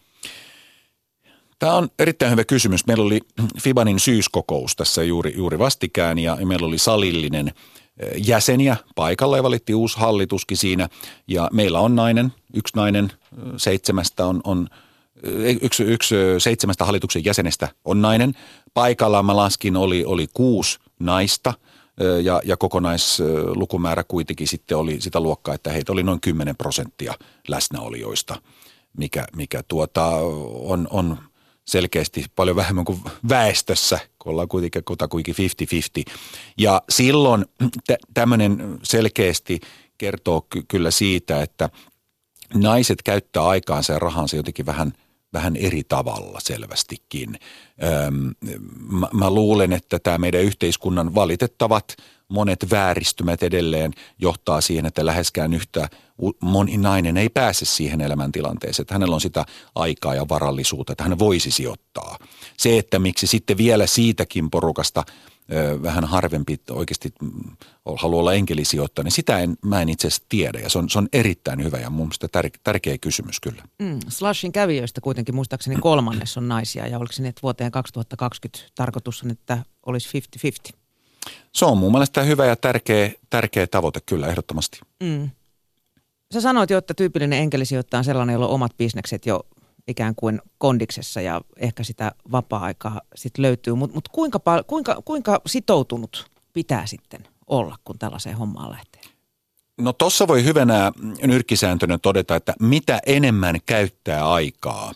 [1.62, 2.87] Tämä on erittäin hyvä kysymys.
[2.87, 3.20] Meillä oli
[3.62, 9.77] Fibanin syyskokous tässä juuri, juuri vastikään ja meillä oli salillinen eh, jäseniä paikalla ja valittiin
[9.77, 10.88] uusi hallituskin siinä.
[11.29, 14.68] Ja meillä on nainen, yksi nainen eh, seitsemästä on, on
[15.22, 18.35] eh, yksi, yksi seitsemästä hallituksen jäsenestä on nainen.
[18.75, 21.55] Paikalla mä laskin oli, oli kuusi naista
[22.22, 27.14] ja, ja kokonaislukumäärä kuitenkin sitten oli sitä luokkaa, että heitä oli noin 10 prosenttia
[27.48, 28.42] läsnäolijoista,
[28.96, 30.07] mikä, mikä tuota
[30.64, 31.18] on, on
[31.66, 35.35] selkeästi paljon vähemmän kuin väestössä, kun ollaan kuitenkin kutakuinkin
[36.09, 36.12] 50-50.
[36.59, 37.46] Ja silloin
[38.14, 39.61] tämmöinen selkeästi
[39.98, 41.70] kertoo ky- kyllä siitä, että
[42.55, 44.92] naiset käyttää aikaansa ja rahansa jotenkin vähän,
[45.33, 47.38] vähän eri tavalla selvästikin.
[48.90, 51.97] Mä, mä luulen, että tämä meidän yhteiskunnan valitettavat
[52.29, 55.88] monet vääristymät edelleen johtaa siihen, että läheskään yhtä
[56.40, 61.18] moni nainen ei pääse siihen elämäntilanteeseen, että hänellä on sitä aikaa ja varallisuutta, että hän
[61.18, 62.18] voisi sijoittaa.
[62.57, 65.05] Se, että miksi sitten vielä siitäkin porukasta–
[65.83, 67.57] vähän harvempi oikeasti mm,
[67.99, 70.59] haluaa olla enkelisijoittaja, niin sitä en, mä en itse asiassa tiedä.
[70.59, 73.62] Ja se on, se on erittäin hyvä ja mun mielestä tär, tärkeä kysymys kyllä.
[73.79, 78.73] Mm, Slashin kävijöistä kuitenkin muistaakseni kolmannes on naisia ja oliko se niin, että vuoteen 2020
[78.75, 80.23] tarkoitus on, että olisi
[80.73, 80.77] 50-50?
[81.53, 84.81] Se on mun mielestä hyvä ja tärkeä, tärkeä tavoite kyllä ehdottomasti.
[85.03, 85.31] Mm.
[86.35, 89.47] Sä sanoit jo, että tyypillinen enkelisijoittaja on sellainen, jolla on omat bisnekset jo
[89.88, 93.75] ikään kuin kondiksessa ja ehkä sitä vapaa-aikaa sitten löytyy.
[93.75, 99.03] Mutta mut kuinka, kuinka, kuinka sitoutunut pitää sitten olla, kun tällaiseen hommaan lähtee?
[99.81, 100.92] No tuossa voi hyvänä
[101.27, 104.92] nyrkkisääntönä todeta, että mitä enemmän käyttää aikaa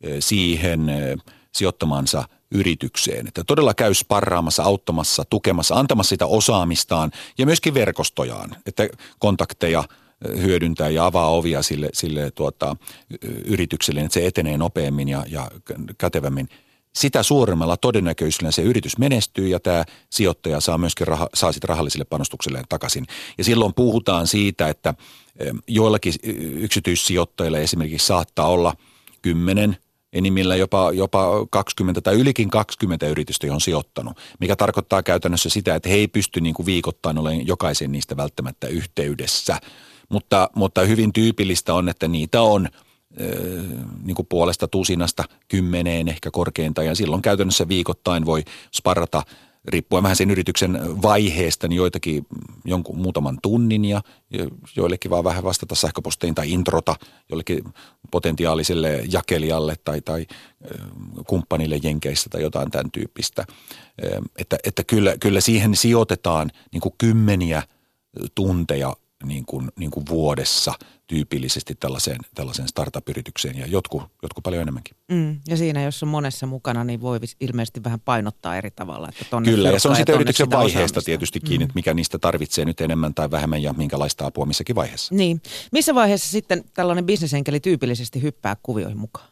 [0.00, 1.18] eh, siihen eh,
[1.54, 3.26] sijoittamansa yritykseen.
[3.26, 8.88] Että todella käy sparraamassa, auttamassa, tukemassa, antamassa sitä osaamistaan ja myöskin verkostojaan, että
[9.18, 9.84] kontakteja–
[10.42, 12.76] hyödyntää ja avaa ovia sille, sille tuota,
[13.44, 15.50] yritykselle, että se etenee nopeammin ja, ja
[15.98, 16.48] kätevämmin.
[16.94, 22.04] Sitä suuremmalla todennäköisyydellä se yritys menestyy ja tämä sijoittaja saa myöskin raha, saa sitten rahalliselle
[22.04, 23.06] panostukselleen takaisin.
[23.38, 24.94] Ja silloin puhutaan siitä, että
[25.66, 26.14] joillakin
[26.54, 28.74] yksityissijoittajilla esimerkiksi saattaa olla
[29.22, 29.76] 10
[30.12, 35.88] enimmillä jopa, jopa 20 tai ylikin 20 yritystä, johon sijoittanut, mikä tarkoittaa käytännössä sitä, että
[35.88, 39.58] he ei pysty niin kuin viikoittain olemaan jokaisen niistä välttämättä yhteydessä–
[40.08, 42.68] mutta, mutta hyvin tyypillistä on, että niitä on
[44.04, 48.44] niin kuin puolesta tusinasta kymmeneen ehkä korkeinta ja silloin käytännössä viikoittain voi
[48.74, 49.22] sparrata
[49.68, 52.26] riippuen vähän sen yrityksen vaiheesta, niin joitakin
[52.64, 54.00] jonkun muutaman tunnin ja
[54.76, 56.96] joillekin vaan vähän vastata sähköpostiin tai introta
[57.28, 57.64] jollekin
[58.10, 60.26] potentiaaliselle jakelijalle tai, tai
[61.26, 63.44] kumppanille Jenkeissä tai jotain tämän tyyppistä.
[64.38, 67.62] Että, että kyllä, kyllä siihen sijoitetaan niin kuin kymmeniä
[68.34, 70.74] tunteja niin kuin, niin kuin vuodessa
[71.06, 74.96] tyypillisesti tällaiseen, tällaiseen startup-yritykseen ja jotkut, jotkut paljon enemmänkin.
[75.08, 79.08] Mm, ja siinä, jos on monessa mukana, niin voi ilmeisesti vähän painottaa eri tavalla.
[79.08, 81.02] Että Kyllä, ja se on sitten yrityksen sitä vaiheesta osaamista.
[81.02, 81.72] tietysti kiinni, mm.
[81.74, 85.14] mikä niistä tarvitsee nyt enemmän tai vähemmän ja minkälaista apua missäkin vaiheessa.
[85.14, 85.42] Niin.
[85.72, 89.28] Missä vaiheessa sitten tällainen bisnesenkeli tyypillisesti hyppää kuvioihin mukaan?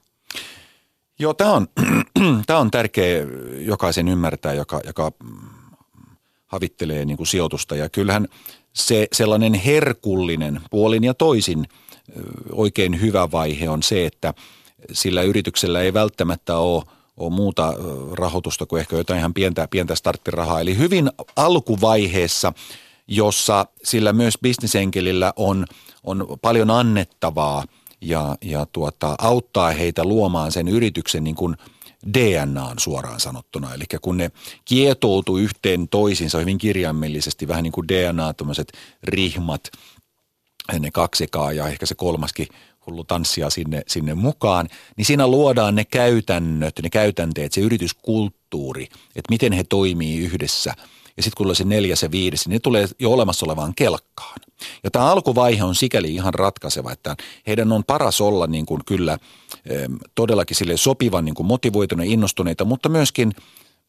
[1.19, 1.67] Joo, tämä on,
[2.47, 3.27] tämä on tärkeä
[3.59, 5.13] jokaisen ymmärtää, joka, joka
[6.47, 7.77] havittelee niin kuin sijoitusta.
[7.77, 8.29] Ja kyllähän
[8.77, 11.69] se sellainen herkullinen puolin ja toisin
[12.53, 14.35] oikein hyvä vaihe on se, että
[14.93, 16.83] sillä yrityksellä ei välttämättä ole
[17.17, 17.75] ole muuta
[18.13, 20.61] rahoitusta kuin ehkä jotain ihan pientä, pientä starttirahaa.
[20.61, 22.53] Eli hyvin alkuvaiheessa,
[23.09, 25.67] jossa sillä myös bisnesenkelillä on,
[26.05, 27.65] on paljon annettavaa
[28.01, 31.57] ja, ja tuota, auttaa heitä luomaan sen yrityksen niin kuin–
[32.15, 33.75] DNAn suoraan sanottuna.
[33.75, 34.31] Eli kun ne
[34.65, 39.71] kietoutuu yhteen toisiinsa hyvin kirjaimellisesti, vähän niin kuin DNA, tämmöiset rihmat,
[40.81, 42.49] ne kaksikaa ja ehkä se kolmaskin
[42.87, 48.83] hullu tanssia sinne, sinne mukaan, niin siinä luodaan ne käytännöt, ne käytänteet, se yrityskulttuuri,
[49.17, 50.75] että miten he toimii yhdessä.
[51.17, 54.41] Ja sitten kun tulee se neljäs ja viides, niin ne tulee jo olemassa olevaan kelkkaan.
[54.85, 59.19] Ja tämä alkuvaihe on sikäli ihan ratkaiseva, että heidän on paras olla niin kuin kyllä
[60.15, 63.33] todellakin sille sopivan niin kuin motivoituneita, innostuneita, mutta myöskin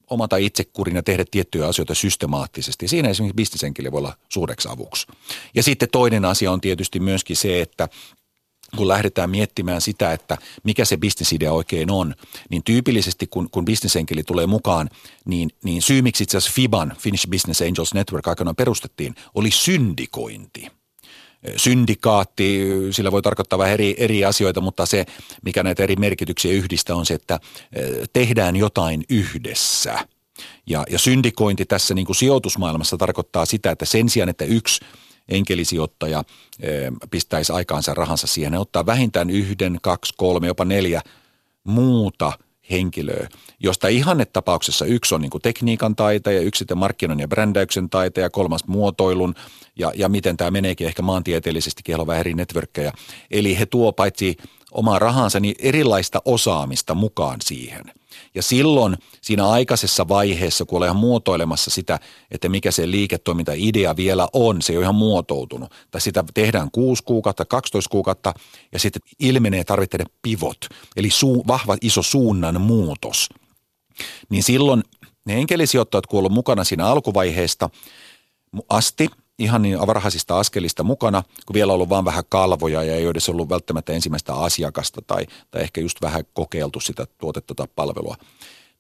[0.10, 2.88] omata itsekurin ja tehdä tiettyjä asioita systemaattisesti.
[2.88, 5.08] Siinä esimerkiksi bisnesenkeli voi olla suureksi avuksi.
[5.56, 7.90] Ja sitten toinen asia on tietysti myöskin se, että
[8.76, 12.16] kun lähdetään miettimään sitä, että mikä se bisnesidea oikein on,
[12.50, 14.90] niin tyypillisesti kun, kun bisnesenkeli tulee mukaan,
[15.26, 20.68] niin, niin syy miksi itse asiassa FIBAN, Finnish Business Angels Network, aikanaan perustettiin, oli syndikointi.
[21.56, 25.06] Syndikaatti, sillä voi tarkoittaa vähän eri, eri asioita, mutta se,
[25.46, 27.40] mikä näitä eri merkityksiä yhdistää, on se, että
[28.14, 30.00] tehdään jotain yhdessä.
[30.68, 34.86] Ja, ja syndikointi tässä niin kuin sijoitusmaailmassa tarkoittaa sitä, että sen sijaan, että yksi–
[35.30, 36.24] enkelisijoittaja
[36.60, 38.52] eh, pistäisi aikaansa rahansa siihen.
[38.52, 41.02] Ne ottaa vähintään yhden, kaksi, kolme, jopa neljä
[41.64, 42.34] muuta
[42.72, 48.30] henkilöä, josta ihannetapauksessa yksi on niin kuin tekniikan taitaja, yksi sitten markkinoinnin ja brändäyksen taitaja,
[48.30, 49.36] kolmas muotoilun
[49.76, 52.94] ja, ja miten tämä meneekin ehkä maantieteellisesti, on vähän eri networkkeja.
[53.32, 54.38] Eli he tuo paitsi
[54.72, 57.84] omaa rahansa, niin erilaista osaamista mukaan siihen.
[58.38, 62.00] Ja silloin siinä aikaisessa vaiheessa, kun ollaan muotoilemassa sitä,
[62.32, 65.72] että mikä se liiketoiminta-idea vielä on, se ei ole ihan muotoutunut.
[65.92, 68.34] Tai sitä tehdään 6 kuukautta, 12 kuukautta
[68.72, 70.58] ja sitten ilmenee tarvittainen pivot,
[70.96, 73.30] eli suu, vahva iso suunnan muutos.
[74.30, 74.84] Niin silloin
[75.26, 77.70] ne enkelisijoittajat, kun ollut mukana siinä alkuvaiheesta
[78.70, 79.08] asti,
[79.40, 83.50] ihan niin varhaisista askelista mukana, kun vielä ollut vain vähän kalvoja ja ei edes ollut
[83.50, 88.16] välttämättä ensimmäistä asiakasta tai, tai ehkä just vähän kokeiltu sitä tuotetta tai palvelua.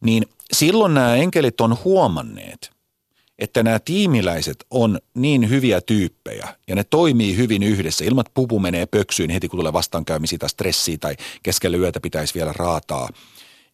[0.02, 2.72] Niin silloin nämä enkelit on huomanneet,
[3.40, 8.06] että nämä tiimiläiset on niin hyviä tyyppejä ja ne toimii hyvin yhdessä.
[8.06, 12.34] Ilman, että pupu menee pöksyyn heti kun tulee vastaankäymisiä tai stressiä tai keskellä yötä pitäisi
[12.36, 13.10] vielä raataa.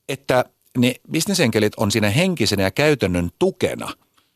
[0.09, 0.45] Että
[0.77, 3.93] ne bisnesenkelit on siinä henkisenä ja käytännön tukena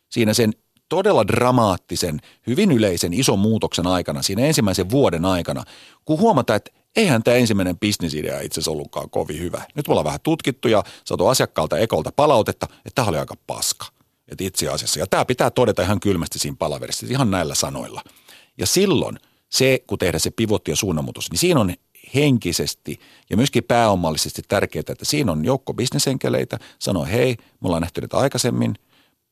[0.10, 0.54] siinä sen
[0.90, 5.64] todella dramaattisen, hyvin yleisen ison muutoksen aikana, siinä ensimmäisen vuoden aikana,
[6.06, 9.64] kun huomataan, että eihän tämä ensimmäinen bisnisidea itse asiassa ollutkaan kovin hyvä.
[9.76, 13.86] Nyt me ollaan vähän tutkittu ja saatu asiakkaalta ekolta palautetta, että tämä oli aika paska.
[14.28, 18.02] Että itse asiassa, ja tämä pitää todeta ihan kylmästi siinä palaverissa, ihan näillä sanoilla.
[18.58, 19.20] Ja silloin
[19.50, 21.74] se, kun tehdään se pivotti ja suunnanmuutos, niin siinä on
[22.16, 28.02] henkisesti ja myöskin pääomallisesti tärkeää, että siinä on joukko bisnesenkeleitä, sanoo hei, me ollaan nähty
[28.14, 28.76] aikaisemmin,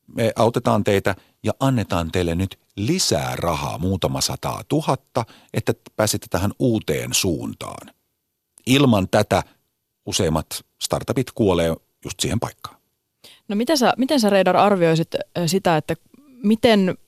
[0.06, 1.14] me autetaan teitä
[1.46, 7.94] ja annetaan teille nyt lisää rahaa, muutama sataa tuhatta, että pääsette tähän uuteen suuntaan.
[8.66, 9.42] Ilman tätä
[10.06, 10.46] useimmat
[10.82, 12.76] startupit kuolee just siihen paikkaan.
[13.48, 15.08] No miten sä, miten sä Reidar arvioisit
[15.46, 15.94] sitä, että
[16.42, 16.98] miten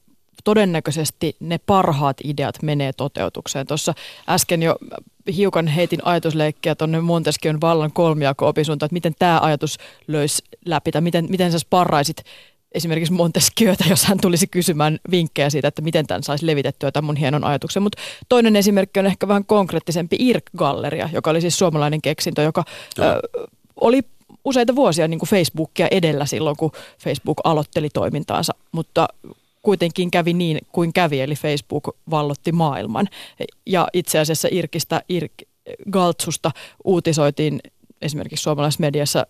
[0.44, 3.66] todennäköisesti ne parhaat ideat menee toteutukseen.
[3.66, 3.94] Tuossa
[4.28, 4.76] äsken jo
[5.36, 11.26] hiukan heitin ajatusleikkiä tuonne Montesquieu'n vallan kolmijako-opisuuntaan, että miten tämä ajatus löysi läpi, tai miten,
[11.28, 12.24] miten sä sparraisit
[12.72, 17.16] esimerkiksi Montesquieuta, jos hän tulisi kysymään vinkkejä siitä, että miten tämän saisi levitettyä tämän mun
[17.16, 17.82] hienon ajatuksen.
[17.82, 22.64] Mutta toinen esimerkki on ehkä vähän konkreettisempi IRK-galleria, joka oli siis suomalainen keksintö, joka
[22.98, 23.02] ö,
[23.80, 24.02] oli
[24.44, 29.08] useita vuosia niin kuin Facebookia edellä silloin, kun Facebook aloitteli toimintaansa, mutta
[29.62, 33.08] kuitenkin kävi niin kuin kävi, eli Facebook vallotti maailman.
[33.66, 35.32] Ja itse asiassa Irkistä, Irk,
[35.90, 36.50] Galtsusta
[36.84, 37.60] uutisoitiin
[38.02, 39.26] esimerkiksi suomalaisessa mediassa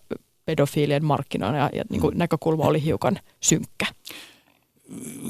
[0.49, 2.17] pedofiilien markkinoina ja, ja niin kuin mm.
[2.17, 3.85] näkökulma oli hiukan synkkä.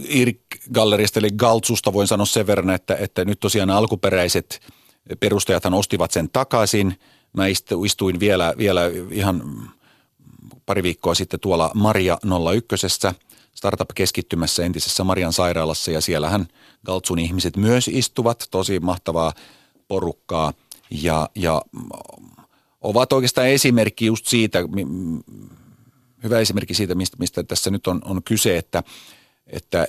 [0.08, 4.62] IRK-gallerista eli Galtsusta voin sanoa sen verran, että, että nyt tosiaan alkuperäiset
[5.20, 7.00] perustajathan ostivat sen takaisin.
[7.34, 7.44] Mä
[7.86, 9.44] istuin vielä, vielä ihan
[10.66, 12.18] pari viikkoa sitten tuolla Maria
[12.74, 12.98] 01
[13.56, 16.48] startup-keskittymässä entisessä Marian sairaalassa ja siellähän
[16.86, 19.34] Galtsun ihmiset myös istuvat, tosi mahtavaa
[19.88, 20.54] porukkaa
[20.92, 21.62] ja, ja
[22.82, 24.60] ovat oikeastaan esimerkki just siitä,
[26.24, 28.84] hyvä esimerkki siitä, mistä, mistä tässä nyt on, on kyse, että,
[29.48, 29.88] että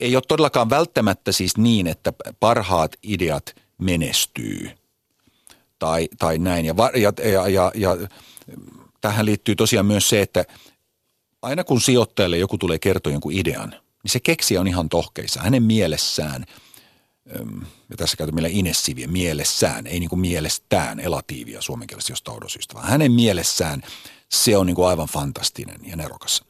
[0.00, 4.70] ei ole todellakaan välttämättä siis niin, että parhaat ideat menestyy
[5.78, 6.64] tai, tai näin.
[6.64, 8.08] Ja, ja, ja, ja, ja
[9.00, 10.44] tähän liittyy tosiaan myös se, että
[11.42, 15.40] aina kun sijoittajalle joku tulee kertoa jonkun idean, niin se keksi on ihan tohkeissa.
[15.40, 16.44] Hänen mielessään–
[17.90, 22.88] ja tässä käytän meillä inessiviä mielessään, ei niin kuin mielestään elatiivia suomenkielistä jostain syystä, vaan
[22.88, 23.82] hänen mielessään
[24.28, 26.44] se on niin kuin aivan fantastinen ja nerokas.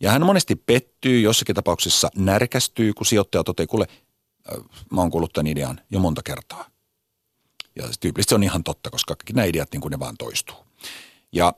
[0.00, 3.86] Ja hän monesti pettyy, jossakin tapauksessa närkästyy, kun sijoittaja toteaa, kuule,
[4.92, 6.64] mä oon kuullut tämän idean jo monta kertaa.
[7.76, 10.56] Ja tyypillisesti se on ihan totta, koska kaikki nämä ideat niin kuin ne vaan toistuu.
[11.32, 11.52] Ja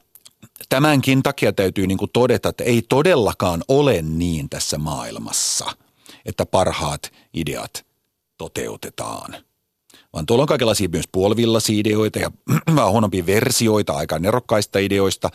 [0.68, 5.66] tämänkin takia täytyy niin kuin todeta, että ei todellakaan ole niin tässä maailmassa,
[6.24, 7.89] että parhaat ideat
[8.40, 9.36] toteutetaan.
[10.12, 12.30] Vaan tuolla on kaikenlaisia myös puolivillaisia ideoita ja
[12.76, 15.30] vähän huonompia versioita aika nerokkaista ideoista.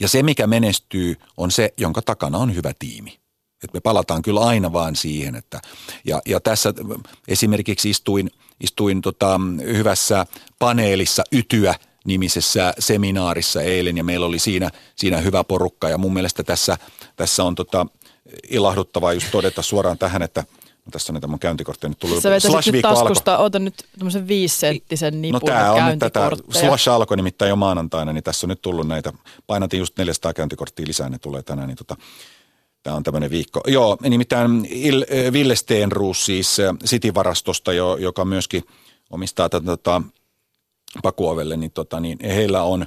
[0.00, 3.18] Ja se, mikä menestyy, on se, jonka takana on hyvä tiimi.
[3.64, 5.60] Et me palataan kyllä aina vaan siihen, että
[6.04, 6.74] ja, ja tässä
[7.28, 10.26] esimerkiksi istuin, istuin tota, hyvässä
[10.58, 16.42] paneelissa Ytyä nimisessä seminaarissa eilen ja meillä oli siinä, siinä hyvä porukka ja mun mielestä
[16.42, 16.78] tässä,
[17.16, 17.86] tässä on tota,
[18.50, 20.44] ilahduttavaa just todeta suoraan tähän, että–
[20.86, 22.22] No, tässä on näitä mun käyntikortteja nyt tullut.
[22.22, 23.44] Sä vetäisit nyt taskusta, alko.
[23.44, 28.12] ota nyt tämmöisen viisisenttisen nipun No tää on nyt tätä, Slash alkoi nimittäin jo maanantaina,
[28.12, 29.12] niin tässä on nyt tullut näitä,
[29.46, 31.96] painatin just 400 käyntikorttia lisää, ne tulee tänään, niin tota,
[32.84, 33.60] Tämä on tämmöinen viikko.
[33.66, 38.64] Joo, nimittäin Il, äh, Ville Steenruus siis äh, City-varastosta, jo, joka myöskin
[39.10, 40.02] omistaa tätä tota,
[41.02, 42.86] Pakuovelle, niin, tota, niin heillä on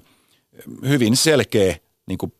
[0.87, 2.33] hyvin selkeä niin kuin,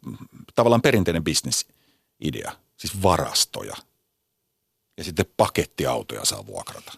[0.55, 3.75] tavallaan perinteinen bisnesidea, siis varastoja
[4.97, 6.93] ja sitten pakettiautoja saa vuokrata.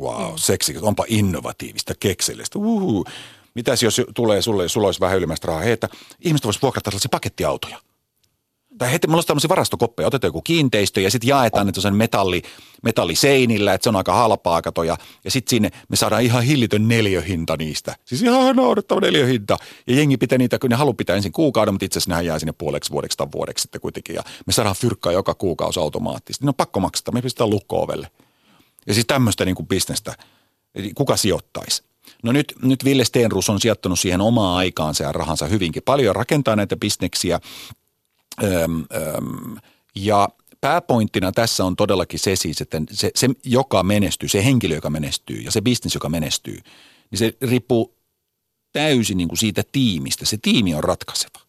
[0.00, 0.36] Wow, mm.
[0.36, 2.58] seksi, onpa innovatiivista, keksellistä.
[2.58, 3.04] Uhu.
[3.54, 5.88] Mitäs jos tulee sulle, sulla olisi vähän ylimääräistä rahaa, hei, että
[6.20, 7.80] ihmiset voisivat vuokrata tällaisia pakettiautoja.
[8.82, 12.42] Tai heti, meillä olisi tämmöisiä varastokoppeja, otetaan joku kiinteistö ja sitten jaetaan ne sen metalli,
[12.82, 14.82] metalliseinillä, että se on aika halpaa kato.
[14.82, 17.96] Ja, ja sitten sinne me saadaan ihan hillitön neljöhinta niistä.
[18.04, 19.56] Siis ihan naurettava neljöhinta.
[19.86, 22.38] Ja jengi pitää niitä, kun ne halu pitää ensin kuukauden, mutta itse asiassa nehän jää
[22.38, 24.14] sinne puoleksi vuodeksi tai vuodeksi sitten kuitenkin.
[24.14, 26.44] Ja me saadaan fyrkkaa joka kuukausi automaattisesti.
[26.44, 28.10] Ne on pakko maksaa, me pistetään lukko-ovelle.
[28.86, 30.14] Ja siis tämmöistä niin kuin bisnestä,
[30.94, 31.82] kuka sijoittaisi?
[32.22, 36.56] No nyt, nyt Ville Steenrus on sijoittanut siihen omaa aikaansa ja rahansa hyvinkin paljon rakentaa
[36.56, 37.40] näitä bisneksiä.
[38.42, 39.56] Öm, öm,
[39.96, 40.28] ja
[40.60, 45.40] pääpointtina tässä on todellakin se siis, että se, se, joka menestyy, se henkilö, joka menestyy
[45.40, 46.58] ja se bisnes, joka menestyy,
[47.10, 47.94] niin se riippuu
[48.72, 50.26] täysin niin kuin siitä tiimistä.
[50.26, 51.40] Se tiimi on ratkaiseva.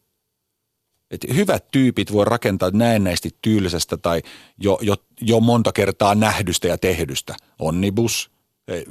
[1.12, 4.22] Et hyvät tyypit voi rakentaa näennäisesti tyylisestä tai
[4.58, 7.36] jo, jo, jo monta kertaa nähdystä ja tehdystä.
[7.60, 8.32] Onnibus,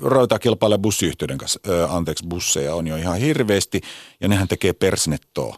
[0.01, 3.81] Roita kilpailee bussiyhtiöiden kanssa, ö, anteeksi, busseja on jo ihan hirveästi
[4.21, 5.57] ja nehän tekee persnettoa.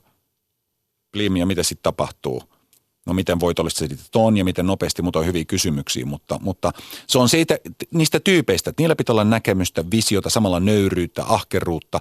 [1.15, 2.43] Blim, ja mitä sitten tapahtuu?
[3.07, 6.73] No miten voitollisesti se on ja miten nopeasti, mutta on hyviä kysymyksiä, mutta, mutta
[7.07, 7.59] se on siitä,
[7.95, 12.01] niistä tyypeistä, että niillä pitää olla näkemystä, visiota, samalla nöyryyttä, ahkeruutta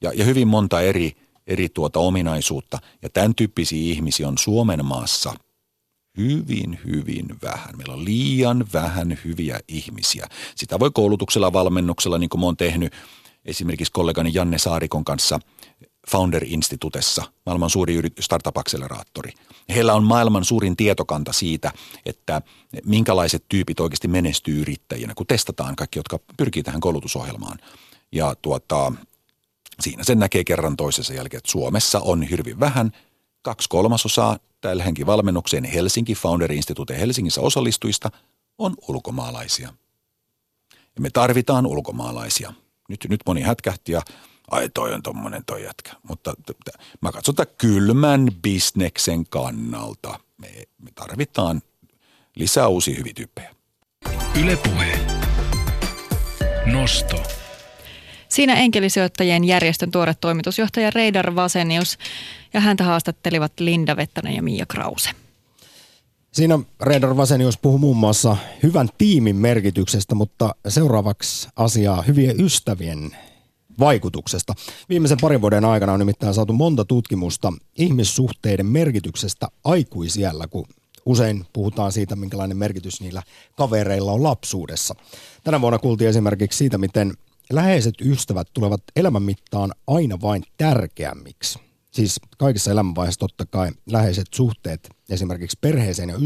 [0.00, 1.12] ja, ja hyvin monta eri,
[1.46, 2.78] eri tuota ominaisuutta.
[3.02, 5.34] Ja tämän tyyppisiä ihmisiä on Suomen maassa–
[6.18, 7.76] hyvin, hyvin vähän.
[7.76, 10.26] Meillä on liian vähän hyviä ihmisiä.
[10.54, 12.92] Sitä voi koulutuksella, valmennuksella, niin kuin mä oon tehnyt
[13.44, 15.38] esimerkiksi kollegani Janne Saarikon kanssa
[16.08, 19.32] Founder-institutessa, maailman suuri startup-akseleraattori.
[19.68, 21.72] Heillä on maailman suurin tietokanta siitä,
[22.06, 22.42] että
[22.84, 27.58] minkälaiset tyypit oikeasti menestyy yrittäjinä, kun testataan kaikki, jotka pyrkii tähän koulutusohjelmaan.
[28.12, 28.92] Ja tuota,
[29.80, 32.92] siinä sen näkee kerran toisessa jälkeen, että Suomessa on hyvin vähän,
[33.42, 38.10] kaksi kolmasosaa tällä valmennukseen Helsinki Founder Institute Helsingissä osallistujista
[38.58, 39.72] on ulkomaalaisia.
[40.72, 42.52] Ja me tarvitaan ulkomaalaisia.
[42.88, 44.02] Nyt, nyt moni hätkähti ja
[44.50, 45.92] ai toi on tommonen toi jätkä.
[46.08, 50.20] Mutta t- t- mä katsotaan kylmän bisneksen kannalta.
[50.38, 50.48] Me,
[50.82, 51.62] me tarvitaan
[52.36, 53.54] lisää uusia hyviä tyyppejä.
[54.40, 55.00] Ylepuhe.
[56.66, 57.22] Nosto.
[58.28, 61.98] Siinä enkelisijoittajien järjestön tuore toimitusjohtaja Reidar Vasenius
[62.54, 65.10] ja häntä haastattelivat Linda Vettanen ja Mia Krause.
[66.32, 73.16] Siinä Reidar Vasenius puhuu muun muassa hyvän tiimin merkityksestä, mutta seuraavaksi asiaa hyvien ystävien
[73.80, 74.54] vaikutuksesta.
[74.88, 80.64] Viimeisen parin vuoden aikana on nimittäin saatu monta tutkimusta ihmissuhteiden merkityksestä aikuisiellä, kun
[81.06, 83.22] usein puhutaan siitä, minkälainen merkitys niillä
[83.56, 84.94] kavereilla on lapsuudessa.
[85.44, 87.14] Tänä vuonna kuultiin esimerkiksi siitä, miten
[87.52, 91.58] läheiset ystävät tulevat elämän mittaan aina vain tärkeämmiksi.
[91.90, 96.18] Siis kaikissa elämänvaiheissa totta kai läheiset suhteet esimerkiksi perheeseen ja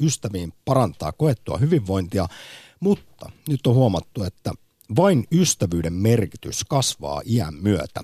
[0.00, 2.26] ystäviin parantaa koettua hyvinvointia,
[2.80, 4.52] mutta nyt on huomattu, että
[4.96, 8.00] vain ystävyyden merkitys kasvaa iän myötä.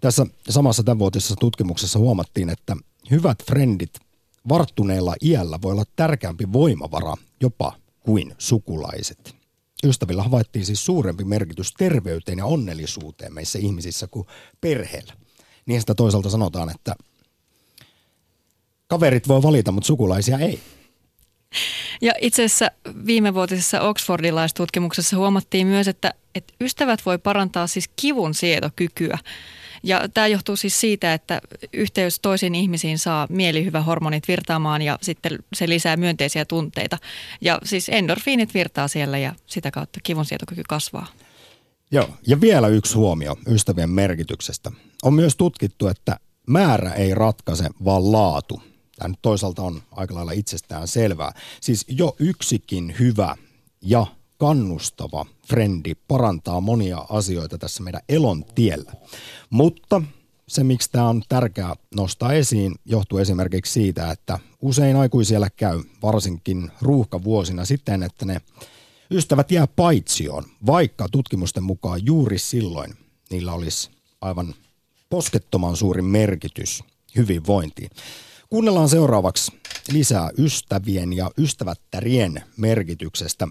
[0.00, 2.76] Tässä samassa tämänvuotisessa tutkimuksessa huomattiin, että
[3.10, 3.94] hyvät frendit
[4.48, 9.36] varttuneella iällä voi olla tärkeämpi voimavara jopa kuin sukulaiset.
[9.84, 14.26] Ystävillä havaittiin siis suurempi merkitys terveyteen ja onnellisuuteen meissä ihmisissä kuin
[14.60, 15.14] perheellä.
[15.66, 16.96] Niin sitä toisaalta sanotaan, että
[18.88, 20.60] kaverit voi valita, mutta sukulaisia ei.
[22.02, 22.70] Ja itse asiassa
[23.06, 29.18] viimevuotisessa Oxfordilaistutkimuksessa huomattiin myös, että, että ystävät voi parantaa siis kivun sietokykyä.
[29.82, 31.40] Ja tämä johtuu siis siitä, että
[31.72, 36.98] yhteys toisiin ihmisiin saa mielihyvähormonit virtaamaan ja sitten se lisää myönteisiä tunteita.
[37.40, 41.06] Ja siis endorfiinit virtaa siellä ja sitä kautta kivunsietokyky kasvaa.
[41.90, 44.72] Joo, ja vielä yksi huomio ystävien merkityksestä.
[45.02, 46.16] On myös tutkittu, että
[46.46, 48.62] määrä ei ratkaise, vaan laatu.
[48.96, 51.32] Tämä nyt toisaalta on aika lailla itsestään selvää.
[51.60, 53.36] Siis jo yksikin hyvä
[53.82, 54.06] ja
[54.38, 58.92] kannustava frendi parantaa monia asioita tässä meidän elon tiellä.
[59.50, 60.02] Mutta
[60.48, 66.70] se, miksi tämä on tärkeää nostaa esiin, johtuu esimerkiksi siitä, että usein aikuisiellä käy varsinkin
[66.82, 68.40] ruuhkavuosina sitten, että ne
[69.10, 72.94] ystävät jää paitsioon, vaikka tutkimusten mukaan juuri silloin
[73.30, 73.90] niillä olisi
[74.20, 74.54] aivan
[75.10, 76.84] poskettoman suuri merkitys
[77.16, 77.90] hyvinvointiin.
[78.50, 79.52] Kuunnellaan seuraavaksi
[79.92, 83.48] lisää ystävien ja ystävättärien merkityksestä.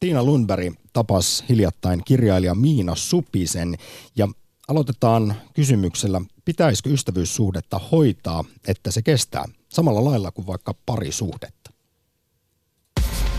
[0.00, 3.76] Tiina Lundberg tapasi hiljattain kirjailija Miina Supisen
[4.16, 4.28] ja
[4.68, 11.70] aloitetaan kysymyksellä, pitäisikö ystävyyssuhdetta hoitaa, että se kestää samalla lailla kuin vaikka parisuhdetta?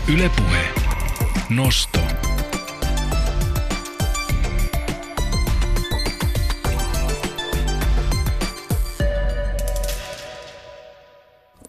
[0.08, 0.68] Ylepuhe.
[1.50, 2.23] Nosto.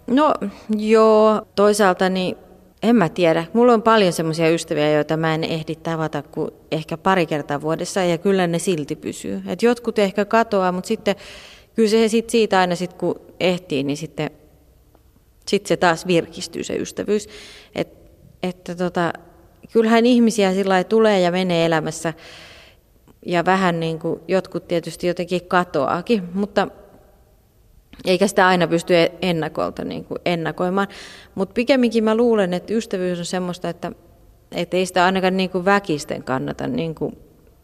[0.07, 0.33] No
[0.77, 2.37] joo, toisaalta niin
[2.83, 3.45] en mä tiedä.
[3.53, 8.03] Mulla on paljon semmoisia ystäviä, joita mä en ehdi tavata kuin ehkä pari kertaa vuodessa
[8.03, 9.41] ja kyllä ne silti pysyy.
[9.47, 11.15] Et jotkut ehkä katoaa, mutta sitten
[11.75, 14.31] kyllä se sit siitä aina sit kun ehtii, niin sitten
[15.47, 17.27] sitten se taas virkistyy se ystävyys.
[17.75, 17.87] Et,
[18.43, 19.13] että tota,
[19.73, 22.13] kyllähän ihmisiä sillä tulee ja menee elämässä
[23.25, 26.67] ja vähän niin kuin jotkut tietysti jotenkin katoaakin, mutta
[28.05, 30.87] eikä sitä aina pysty ennakolta niin kuin ennakoimaan.
[31.35, 33.91] Mutta pikemminkin mä luulen, että ystävyys on semmoista, että,
[34.51, 37.17] että ei sitä ainakaan niin kuin väkisten kannata niin kuin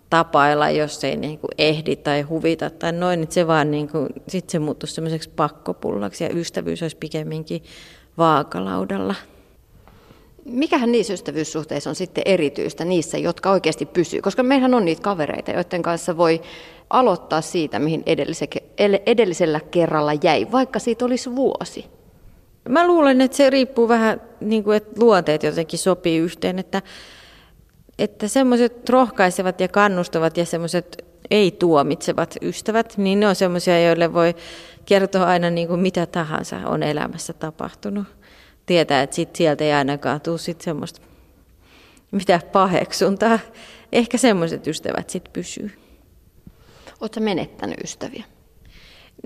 [0.10, 4.10] tapailla, jos ei niin kuin ehdi tai huvita tai noin, niin se vaan niin kuin,
[4.28, 7.64] sit se muuttuisi semmoiseksi pakkopullaksi ja ystävyys olisi pikemminkin
[8.18, 9.16] vaakalaudalla.
[10.46, 14.22] Mikähän niissä ystävyyssuhteissa on sitten erityistä niissä, jotka oikeasti pysyy?
[14.22, 16.42] Koska meillähän on niitä kavereita, joiden kanssa voi
[16.90, 18.04] aloittaa siitä, mihin
[19.06, 21.86] edellisellä kerralla jäi, vaikka siitä olisi vuosi.
[22.70, 26.82] Mä luulen, että se riippuu vähän, niin kuin, että luonteet jotenkin sopii yhteen, että,
[28.00, 34.36] että semmoiset rohkaisevat ja kannustavat ja semmoiset ei-tuomitsevat ystävät, niin ne on semmoisia, joille voi
[34.86, 38.06] kertoa aina niin kuin mitä tahansa on elämässä tapahtunut
[38.66, 41.02] tietää, että sit sieltä ei ainakaan tule sit semmoista
[42.12, 43.40] mitä paheksuntaa.
[43.92, 45.72] Ehkä semmoiset ystävät sitten pysyy.
[47.02, 48.24] Oletko menettänyt ystäviä?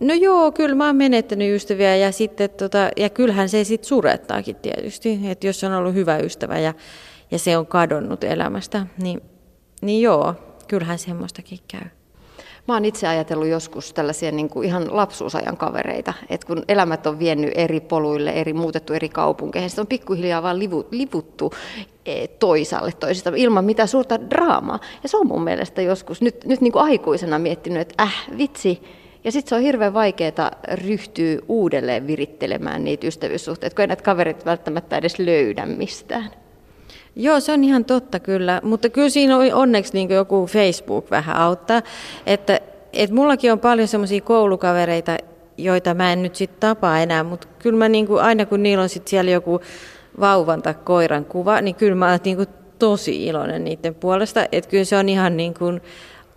[0.02, 4.56] No joo, kyllä mä oon menettänyt ystäviä ja, sitten, tota, ja kyllähän se sitten surettaakin
[4.56, 6.74] tietysti, että jos on ollut hyvä ystävä ja,
[7.32, 9.22] ja se on kadonnut elämästä, niin,
[9.82, 10.36] niin joo,
[10.68, 11.90] kyllähän semmoistakin käy.
[12.68, 17.20] Mä oon itse ajatellut joskus tällaisia niin kuin ihan lapsuusajan kavereita, että kun elämät on
[17.20, 21.54] vienyt eri poluille, eri muutettu eri kaupunkeihin, sitten on pikkuhiljaa vaan livu, livuttu
[22.06, 24.80] e, toisaalle toisista ilman mitään suurta draamaa.
[25.04, 28.84] Ja se on mun mielestä joskus nyt, nyt niin kuin aikuisena miettinyt, että äh, vitsi,
[29.24, 34.46] ja sitten se on hirveän vaikeaa ryhtyä uudelleen virittelemään niitä ystävyyssuhteita, kun ei näitä kaverit
[34.46, 36.45] välttämättä edes löydä mistään.
[37.16, 41.36] Joo, se on ihan totta kyllä, mutta kyllä siinä on onneksi niin joku Facebook vähän
[41.36, 41.82] auttaa,
[42.26, 42.60] että,
[42.94, 45.18] että mullakin on paljon semmoisia koulukavereita,
[45.58, 48.82] joita mä en nyt sitten tapaa enää, mutta kyllä mä niin kuin, aina kun niillä
[48.82, 49.62] on sitten siellä joku
[50.20, 52.50] vauvan tai koiran kuva, niin kyllä mä olen niin kuin
[52.80, 55.82] tosi iloinen niiden puolesta, että kyllä se on ihan niin kuin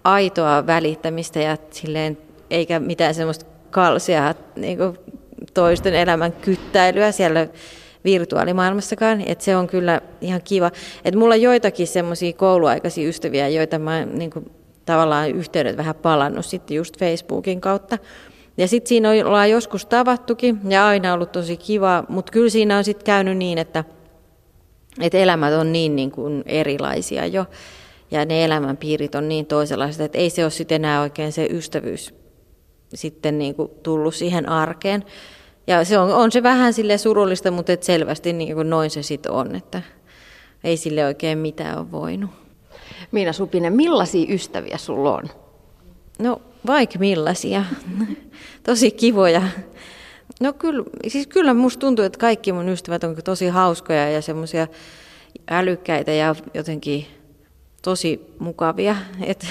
[0.04, 2.18] aitoa välittämistä ja silleen,
[2.50, 4.98] eikä mitään semmoista kalsia niin kuin
[5.54, 7.46] toisten elämän kyttäilyä siellä
[8.10, 10.70] virtuaalimaailmassakaan, että se on kyllä ihan kiva.
[11.04, 14.50] Että mulla on joitakin semmoisia kouluaikaisia ystäviä, joita mä niin kuin,
[14.86, 17.98] tavallaan yhteydet vähän palannut sitten just Facebookin kautta.
[18.56, 22.84] Ja sitten siinä ollaan joskus tavattukin ja aina ollut tosi kiva, mutta kyllä siinä on
[22.84, 23.84] sitten käynyt niin, että,
[25.00, 27.46] että elämät on niin, niin kuin erilaisia jo
[28.10, 32.14] ja ne elämänpiirit on niin toisenlaiset, että ei se ole sitten enää oikein se ystävyys
[32.94, 35.04] sitten niin kuin tullut siihen arkeen.
[35.68, 39.02] Ja se on, on se vähän sille surullista, mutta et selvästi niin kuin noin se
[39.02, 39.82] sitten on, että
[40.64, 42.30] ei sille oikein mitään ole voinut.
[43.12, 45.24] Miina Supinen, millaisia ystäviä sulla on?
[46.18, 47.64] No vaikka millaisia.
[48.62, 49.42] tosi kivoja.
[50.40, 54.66] No kyllä, siis kyllä musta tuntuu, että kaikki mun ystävät on tosi hauskoja ja semmoisia
[55.50, 57.06] älykkäitä ja jotenkin
[57.82, 58.96] tosi mukavia.
[59.20, 59.46] Et,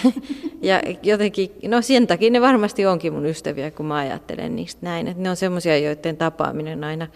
[0.61, 5.07] ja jotenkin, no sen takia ne varmasti onkin mun ystäviä, kun mä ajattelen niistä näin.
[5.07, 7.07] Et ne on semmoisia, joiden tapaaminen aina,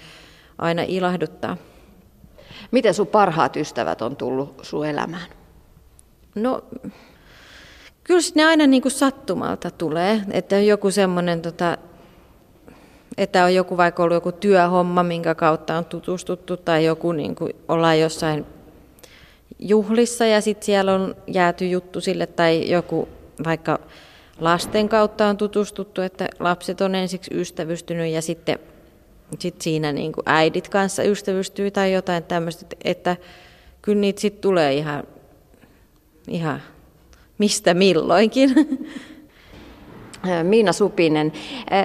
[0.58, 1.58] aina ilahduttaa.
[2.72, 5.26] Miten sun parhaat ystävät on tullut sun elämään?
[6.36, 6.64] No,
[8.04, 10.22] kyllä ne aina niin kuin sattumalta tulee.
[10.32, 11.78] Että joku semmoinen, tota,
[13.18, 17.54] että on joku vaikka ollut joku työhomma, minkä kautta on tutustuttu, tai joku niin kuin
[17.68, 18.46] ollaan jossain
[19.62, 23.08] juhlissa ja sitten siellä on jääty juttu sille tai joku
[23.44, 23.80] vaikka
[24.40, 28.60] lasten kautta on tutustuttu, että lapset on ensiksi ystävystynyt ja sitten
[29.40, 33.18] sit siinä niin kuin äidit kanssa ystävystyy tai jotain tämmöistä, että
[33.82, 35.04] kyllä niitä sitten tulee ihan,
[36.28, 36.62] ihan
[37.38, 38.56] mistä milloinkin.
[40.44, 41.32] Miina Supinen,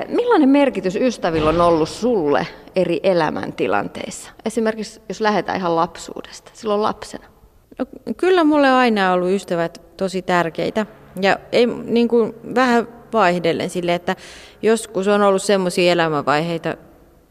[0.09, 2.47] millainen merkitys ystävillä on ollut sulle
[2.77, 4.31] eri elämäntilanteissa?
[4.45, 7.36] Esimerkiksi jos lähdetään ihan lapsuudesta, silloin lapsena.
[7.79, 10.87] No, kyllä mulle on aina ollut ystävät tosi tärkeitä.
[11.20, 14.16] Ja ei, niin kuin vähän vaihdellen sille, että
[14.62, 16.77] joskus on ollut semmoisia elämänvaiheita,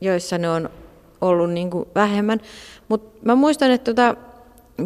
[0.01, 0.69] joissa ne on
[1.21, 2.39] ollut niin kuin vähemmän.
[2.87, 4.15] Mutta mä muistan, että tota,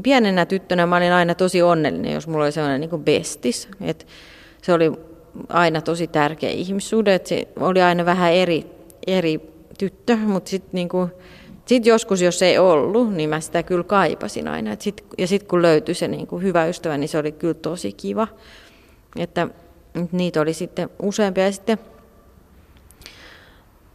[0.03, 3.70] pienenä tyttönä mä olin aina tosi onnellinen, jos mulla oli sellainen niin kuin bestis.
[3.82, 4.07] Et
[4.62, 4.91] se oli
[5.49, 8.66] aina tosi tärkeä ihmissuhde, että se oli aina vähän eri,
[9.07, 9.41] eri
[9.78, 11.12] tyttö, mutta sitten niin kuin,
[11.70, 14.72] sitten joskus, jos ei ollut, niin mä sitä kyllä kaipasin aina.
[14.72, 17.53] Et sit, ja sitten kun löytyi se niin kuin hyvä ystävä, niin se oli kyllä
[17.53, 18.28] tosi kiva.
[19.15, 19.47] Että
[20.11, 21.45] niitä oli sitten useampia.
[21.45, 21.80] Ja sitten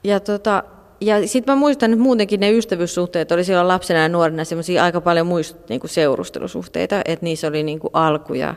[0.05, 0.63] ja tota,
[1.01, 5.01] ja sitten mä muistan, että muutenkin ne ystävyyssuhteet oli silloin lapsena ja nuorena semmoisia aika
[5.01, 8.55] paljon muista niin kuin seurustelusuhteita, että niissä oli niin kuin alku ja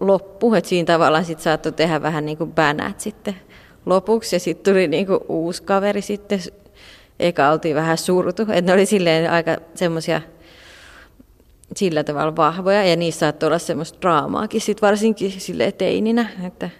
[0.00, 3.34] loppu, että siinä tavallaan sitten saattoi tehdä vähän niin kuin bänät sitten
[3.86, 6.40] lopuksi ja sitten tuli niin kuin uusi kaveri sitten
[7.20, 8.42] eka oltiin vähän surtu.
[8.42, 10.20] Että ne oli silleen aika semmoisia
[11.76, 16.70] sillä tavalla vahvoja ja niissä saattoi olla semmoista draamaakin, sit varsinkin sille teininä, että,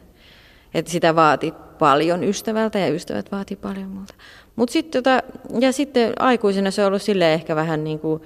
[0.74, 4.14] että sitä vaati paljon ystävältä ja ystävät vaati paljon multa.
[4.57, 5.22] Mut sit, tota,
[5.61, 8.22] ja sitten aikuisena se on ollut sille ehkä vähän niin kuin,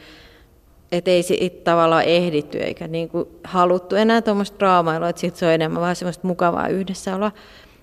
[0.93, 5.47] että ei sit tavallaan ehditty eikä niin kuin haluttu enää tuommoista draamailua, että sitten se
[5.47, 7.33] on enemmän vaan semmoista mukavaa yhdessäoloa.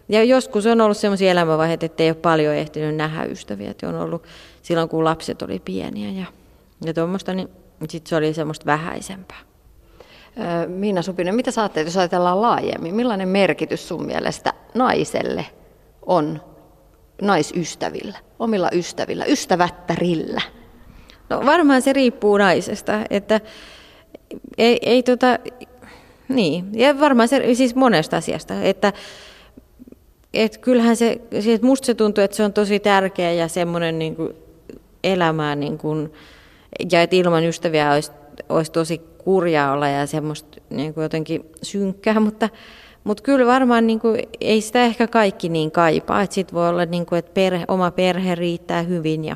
[0.10, 3.95] Ja joskus on ollut semmoisia elämänvaiheita, että ei ole paljon ehtinyt nähdä ystäviä, että on
[3.95, 4.24] ollut
[4.62, 6.26] silloin kun lapset oli pieniä ja,
[6.86, 7.49] ja tuommoista, niin
[7.89, 9.38] sitten se oli semmoista vähäisempää.
[10.68, 12.95] Miina Supinen, mitä saatte, jos ajatellaan laajemmin?
[12.95, 15.45] Millainen merkitys sun mielestä naiselle
[16.05, 16.41] on
[17.22, 20.41] naisystävillä, omilla ystävillä, ystävättärillä?
[21.30, 23.41] No varmaan se riippuu naisesta, että
[24.58, 25.39] ei, ei tota,
[26.30, 28.93] niin, ja varmaan se siis monesta asiasta, että
[30.43, 34.15] et kyllähän se, siis musta se tuntuu, että se on tosi tärkeä ja semmoinen niin
[35.03, 36.13] elämää niin kuin,
[36.91, 38.11] ja että ilman ystäviä olisi,
[38.49, 42.49] olisi tosi kurjaa olla ja semmoista niin kuin jotenkin synkkää, mutta,
[43.03, 47.05] mutta kyllä varmaan niin kuin, ei sitä ehkä kaikki niin kaipaa, sitten voi olla, niin
[47.05, 49.35] kuin, että perhe, oma perhe riittää hyvin ja,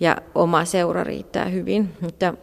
[0.00, 2.34] ja oma seura riittää hyvin, mutta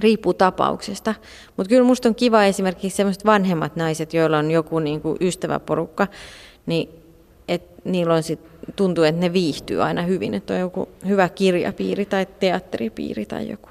[0.00, 1.14] riippuu tapauksesta.
[1.56, 6.06] Mutta kyllä minusta on kiva esimerkiksi sellaiset vanhemmat naiset, joilla on joku niin kuin ystäväporukka,
[6.66, 6.88] niin
[7.48, 8.40] et niillä on sit,
[8.76, 13.68] tuntuu, että ne viihtyy aina hyvin, että on joku hyvä kirjapiiri tai teatteripiiri tai joku.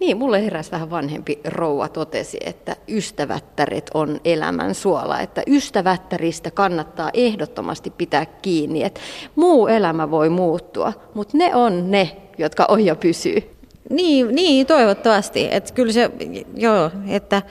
[0.00, 7.10] Niin, mulle heräsi vähän vanhempi rouva totesi, että ystävättäret on elämän suola, että ystävättäristä kannattaa
[7.14, 9.00] ehdottomasti pitää kiinni, että
[9.36, 13.57] muu elämä voi muuttua, mutta ne on ne, jotka on ja pysyy.
[13.90, 15.48] Niin, niin toivottavasti.
[15.50, 16.10] Että kyllä se,
[16.54, 17.42] joo, että,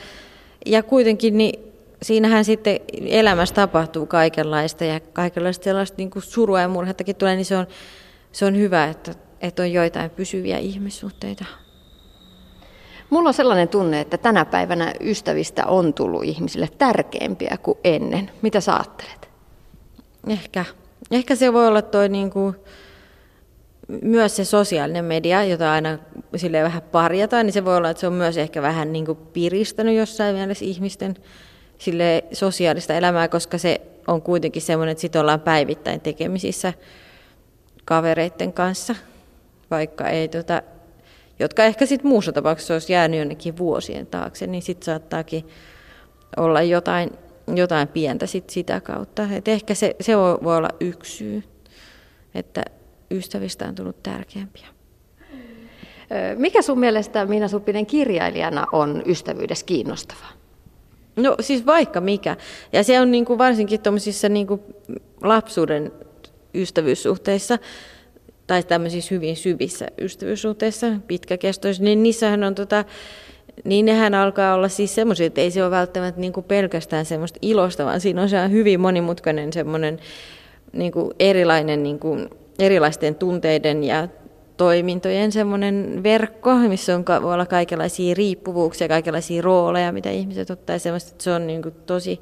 [0.65, 1.67] ja kuitenkin niin
[2.01, 7.45] siinähän sitten elämässä tapahtuu kaikenlaista ja kaikenlaista sellaista niin kuin surua ja murhettakin tulee, niin
[7.45, 7.67] se on,
[8.31, 9.11] se on hyvä, että,
[9.41, 11.45] että on joitain pysyviä ihmissuhteita.
[13.09, 18.31] Mulla on sellainen tunne, että tänä päivänä ystävistä on tullut ihmisille tärkeämpiä kuin ennen.
[18.41, 19.29] Mitä sä ajattelet?
[20.27, 20.65] Ehkä.
[21.11, 22.55] Ehkä se voi olla toi niin kuin,
[24.01, 25.99] myös se sosiaalinen media, jota aina
[26.35, 29.17] sille vähän parjataan, niin se voi olla, että se on myös ehkä vähän niin kuin
[29.17, 31.15] piristänyt jossain mielessä ihmisten
[31.77, 36.73] sille sosiaalista elämää, koska se on kuitenkin semmoinen, että sitten ollaan päivittäin tekemisissä
[37.85, 38.95] kavereiden kanssa,
[39.71, 40.61] vaikka ei tota,
[41.39, 45.47] jotka ehkä sitten muussa tapauksessa olisi jäänyt jonnekin vuosien taakse, niin sitten saattaakin
[46.37, 47.09] olla jotain,
[47.55, 49.27] jotain pientä sit sitä kautta.
[49.35, 51.43] Et ehkä se, se voi, voi olla yksi syy,
[52.35, 52.63] että
[53.11, 54.67] ystävistä on tullut tärkeämpiä.
[56.35, 60.31] Mikä sun mielestä Minna Suppinen kirjailijana on ystävyydessä kiinnostavaa?
[61.15, 62.37] No siis vaikka mikä.
[62.73, 64.61] Ja se on niin kuin varsinkin tuommoisissa niin kuin
[65.21, 65.91] lapsuuden
[66.53, 67.59] ystävyyssuhteissa
[68.47, 72.85] tai tämmöisissä hyvin syvissä ystävyyssuhteissa, pitkäkestoissa, niin niissähän on tota,
[73.63, 77.39] niin nehän alkaa olla siis semmoisia, että ei se ole välttämättä niin kuin pelkästään semmoista
[77.41, 79.99] ilosta, vaan siinä on se hyvin monimutkainen semmoinen
[80.73, 82.29] niin kuin erilainen niin kuin
[82.59, 84.07] erilaisten tunteiden ja
[84.57, 90.79] toimintojen semmoinen verkko, missä on, voi olla kaikenlaisia riippuvuuksia, kaikenlaisia rooleja, mitä ihmiset ottaa.
[90.79, 92.21] Semmoista, että se on niin tosi,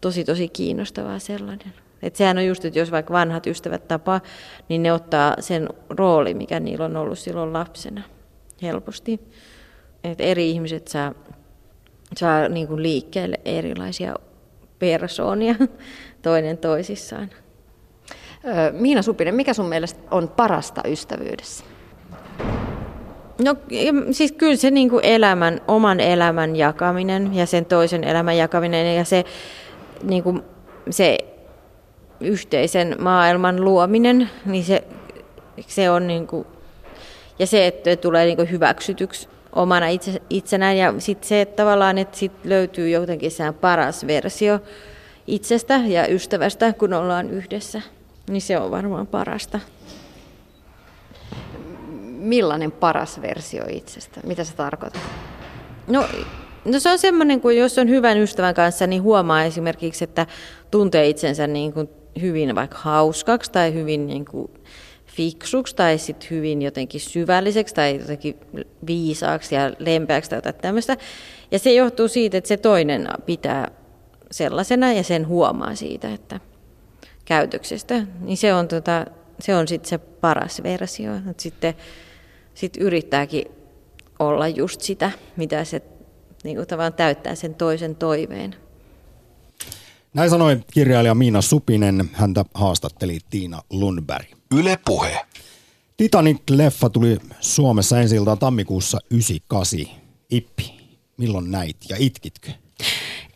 [0.00, 1.72] tosi, tosi kiinnostavaa sellainen.
[2.02, 4.20] Et sehän on just, että jos vaikka vanhat ystävät tapaa,
[4.68, 8.02] niin ne ottaa sen rooli, mikä niillä on ollut silloin lapsena
[8.62, 9.20] helposti.
[10.04, 11.14] Et eri ihmiset saa,
[12.16, 14.14] saa niin liikkeelle erilaisia
[14.78, 15.54] persoonia
[16.22, 17.30] toinen toisissaan.
[18.72, 21.64] Miina Supinen, mikä sun mielestä on parasta ystävyydessä?
[23.44, 23.56] No
[24.10, 29.04] siis kyllä se niin kuin elämän, oman elämän jakaminen ja sen toisen elämän jakaminen ja
[29.04, 29.24] se,
[30.02, 30.42] niin kuin,
[30.90, 31.18] se
[32.20, 34.84] yhteisen maailman luominen, niin se,
[35.66, 36.46] se on niin kuin,
[37.38, 41.98] ja se, että tulee niin kuin hyväksytyksi omana itse, itsenään ja sitten se, että tavallaan,
[41.98, 44.60] että sit löytyy jotenkin se paras versio
[45.26, 47.82] itsestä ja ystävästä, kun ollaan yhdessä.
[48.30, 49.60] Niin se on varmaan parasta.
[52.02, 54.20] Millainen paras versio itsestä?
[54.24, 55.02] Mitä se tarkoittaa?
[55.86, 56.04] No,
[56.64, 60.26] no se on semmoinen, kun jos on hyvän ystävän kanssa, niin huomaa esimerkiksi, että
[60.70, 61.88] tuntee itsensä niin kuin
[62.20, 64.50] hyvin vaikka hauskaksi tai hyvin niin kuin
[65.06, 68.36] fiksuksi tai sitten hyvin jotenkin syvälliseksi tai jotenkin
[68.86, 70.96] viisaaksi ja lempeäksi tai jotain tämmöistä.
[71.50, 73.70] Ja se johtuu siitä, että se toinen pitää
[74.30, 76.40] sellaisena ja sen huomaa siitä, että
[77.24, 79.06] käytöksestä, niin se on, tota,
[79.40, 81.12] se on sitten se paras versio.
[81.30, 81.74] Et sitten
[82.54, 83.44] sit yrittääkin
[84.18, 85.82] olla just sitä, mitä se
[86.44, 88.54] niin kuin tavallaan täyttää sen toisen toiveen.
[90.14, 92.10] Näin sanoi kirjailija Miina Supinen.
[92.12, 94.26] Häntä haastatteli Tiina Lundberg.
[94.54, 95.20] Yle Puhe.
[95.96, 100.00] Titanic-leffa tuli Suomessa ensi tammikuussa 98.
[100.30, 100.74] Ippi,
[101.16, 102.50] milloin näit ja itkitkö?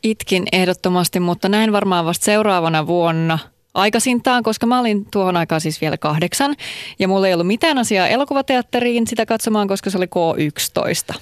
[0.03, 3.39] Itkin ehdottomasti, mutta näin varmaan vasta seuraavana vuonna
[3.75, 6.57] aikaisintaan, koska mä olin tuohon aikaan siis vielä kahdeksan.
[6.99, 11.14] Ja mulla ei ollut mitään asiaa elokuvateatteriin sitä katsomaan, koska se oli K11.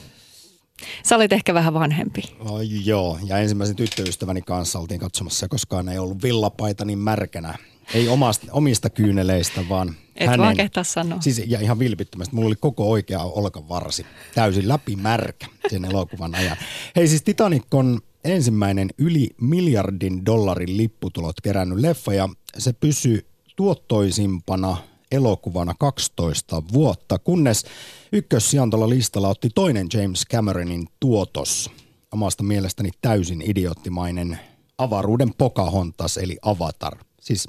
[1.02, 2.22] Sä olit ehkä vähän vanhempi.
[2.40, 7.54] Oh, joo, ja ensimmäisen tyttöystäväni kanssa oltiin katsomassa, koskaan ei ollut villapaita niin märkänä.
[7.94, 10.40] Ei omasta, omista kyyneleistä, vaan Et hänen.
[10.40, 11.20] vaan kehtaa sanoa.
[11.20, 12.34] Siis, ja ihan vilpittömästi.
[12.34, 16.56] Mulla oli koko oikea olkavarsi täysin läpimärkä sen elokuvan ajan.
[16.96, 24.76] Hei siis Titanic on ensimmäinen yli miljardin dollarin lipputulot kerännyt leffa ja se pysyy tuottoisimpana
[25.12, 27.64] elokuvana 12 vuotta, kunnes
[28.12, 31.70] ykkössijan tuolla listalla otti toinen James Cameronin tuotos.
[32.12, 34.38] Omasta mielestäni täysin idioottimainen
[34.78, 36.98] avaruuden Pocahontas eli Avatar.
[37.20, 37.48] Siis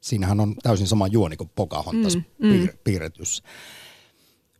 [0.00, 2.52] siinähän on täysin sama juoni kuin Pocahontas mm, mm.
[2.52, 3.42] Piir- piirretys.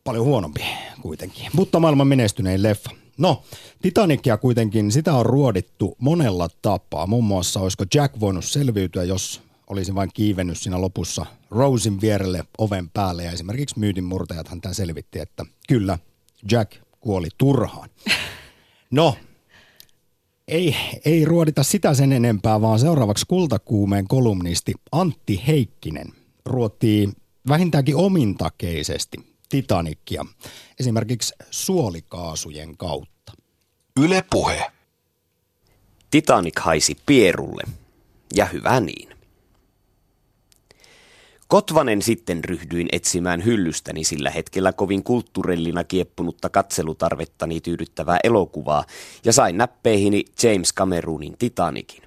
[0.05, 0.61] Paljon huonompi
[1.03, 2.91] kuitenkin, mutta maailman menestynein leffa.
[3.19, 3.43] No,
[3.83, 7.07] Titanicia kuitenkin, sitä on ruodittu monella tapaa.
[7.07, 12.91] Muun muassa olisiko Jack voinut selviytyä, jos olisi vain kiivennyt siinä lopussa Rosin vierelle oven
[12.91, 13.25] päälle.
[13.25, 15.99] Ja esimerkiksi myytinmurtajathan tämän selvitti, että kyllä,
[16.51, 17.89] Jack kuoli turhaan.
[18.91, 19.17] No,
[20.49, 26.07] ei, ei ruodita sitä sen enempää, vaan seuraavaksi kultakuumeen kolumnisti Antti Heikkinen
[26.47, 27.09] ruotii
[27.49, 29.17] vähintäänkin omintakeisesti
[29.49, 30.25] Titanicia,
[30.81, 33.33] esimerkiksi suolikaasujen kautta.
[34.01, 34.73] Yle Puhe.
[36.11, 37.63] Titanic haisi pierulle,
[38.35, 39.09] ja hyvä niin.
[41.49, 48.85] Kotvanen sitten ryhdyin etsimään hyllystäni sillä hetkellä kovin kulttuurellina kieppunutta katselutarvettani tyydyttävää elokuvaa
[49.25, 52.03] ja sain näppeihini James Cameronin Titanicin.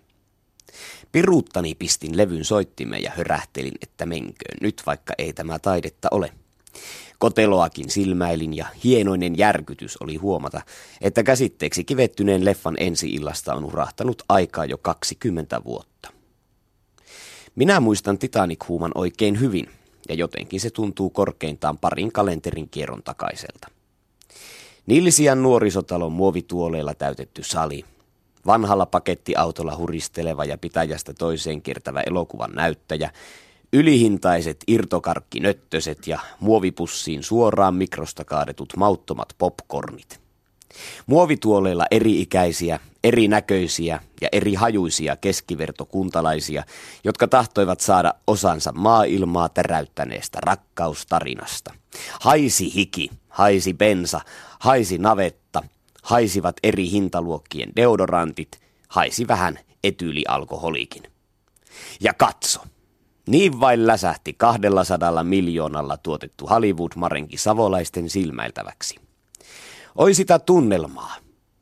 [1.12, 6.34] Piruuttani pistin levyn soittimeen ja hörähtelin, että menköön nyt, vaikka ei tämä taidetta ole.
[7.20, 10.62] Koteloakin silmäilin ja hienoinen järkytys oli huomata,
[11.02, 16.10] että käsitteeksi kivettyneen leffan ensi-illasta on urahtanut aikaa jo 20 vuotta.
[17.56, 19.70] Minä muistan Titanic-huuman oikein hyvin,
[20.10, 23.68] ja jotenkin se tuntuu korkeintaan parin kalenterin kierron takaiselta.
[24.86, 27.86] Nilsian nuorisotalon muovituoleilla täytetty sali,
[28.46, 33.12] vanhalla pakettiautolla huristeleva ja pitäjästä toiseen kiertävä elokuvan näyttäjä,
[33.74, 40.22] ylihintaiset irtokarkkinöttöset ja muovipussiin suoraan mikrosta kaadetut mauttomat popcornit.
[41.06, 46.64] Muovituoleilla eri-ikäisiä, erinäköisiä ja eri hajuisia keskivertokuntalaisia,
[47.04, 51.74] jotka tahtoivat saada osansa maailmaa täräyttäneestä rakkaustarinasta.
[52.20, 54.22] Haisi hiki, haisi bensa,
[54.60, 55.64] haisi navetta,
[56.04, 61.04] haisivat eri hintaluokkien deodorantit, haisi vähän etyylialkoholikin.
[62.02, 62.62] Ja katso,
[63.28, 68.96] niin vain läsähti 200 miljoonalla tuotettu Hollywood-marenki savolaisten silmäiltäväksi.
[69.96, 71.16] Oi sitä tunnelmaa,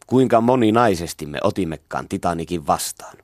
[0.07, 3.17] kuinka moninaisesti me otimmekaan Titanikin vastaan.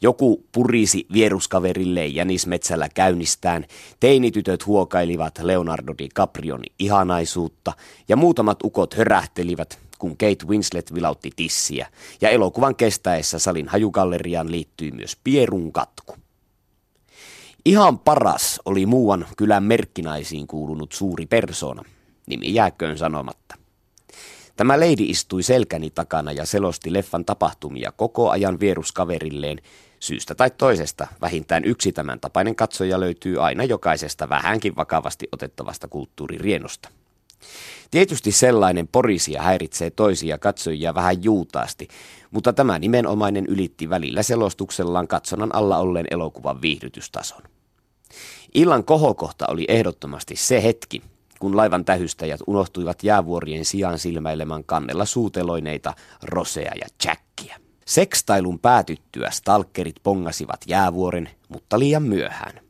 [0.00, 3.64] Joku purisi vieruskaverille jänismetsällä käynnistään,
[4.00, 7.72] teinitytöt huokailivat Leonardo DiCaprion ihanaisuutta
[8.08, 11.86] ja muutamat ukot hörähtelivät, kun Kate Winslet vilautti tissiä
[12.20, 16.21] ja elokuvan kestäessä salin hajugalleriaan liittyi myös Pierun katku.
[17.64, 21.82] Ihan paras oli muuan kylän merkkinaisiin kuulunut suuri persona,
[22.26, 23.54] nimi jääköön sanomatta.
[24.56, 29.58] Tämä leidi istui selkäni takana ja selosti leffan tapahtumia koko ajan vieruskaverilleen.
[30.00, 36.88] Syystä tai toisesta vähintään yksi tämän tapainen katsoja löytyy aina jokaisesta vähänkin vakavasti otettavasta kulttuuririenosta.
[37.90, 41.88] Tietysti sellainen porisia häiritsee toisia katsojia vähän juutaasti,
[42.30, 47.42] mutta tämä nimenomainen ylitti välillä selostuksellaan katsonnan alla olleen elokuvan viihdytystason.
[48.54, 51.02] Illan kohokohta oli ehdottomasti se hetki,
[51.38, 57.56] kun laivan tähystäjät unohtuivat jäävuorien sijaan silmäilemään kannella suuteloineita Rosea ja Jackia.
[57.86, 62.60] Sekstailun päätyttyä stalkerit pongasivat jäävuoren, mutta liian myöhään.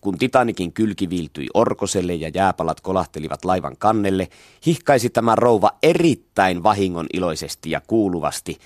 [0.00, 4.28] Kun Titanikin kylki viiltyi orkoselle ja jääpalat kolahtelivat laivan kannelle,
[4.66, 8.58] hihkaisi tämä rouva erittäin vahingon iloisesti ja kuuluvasti.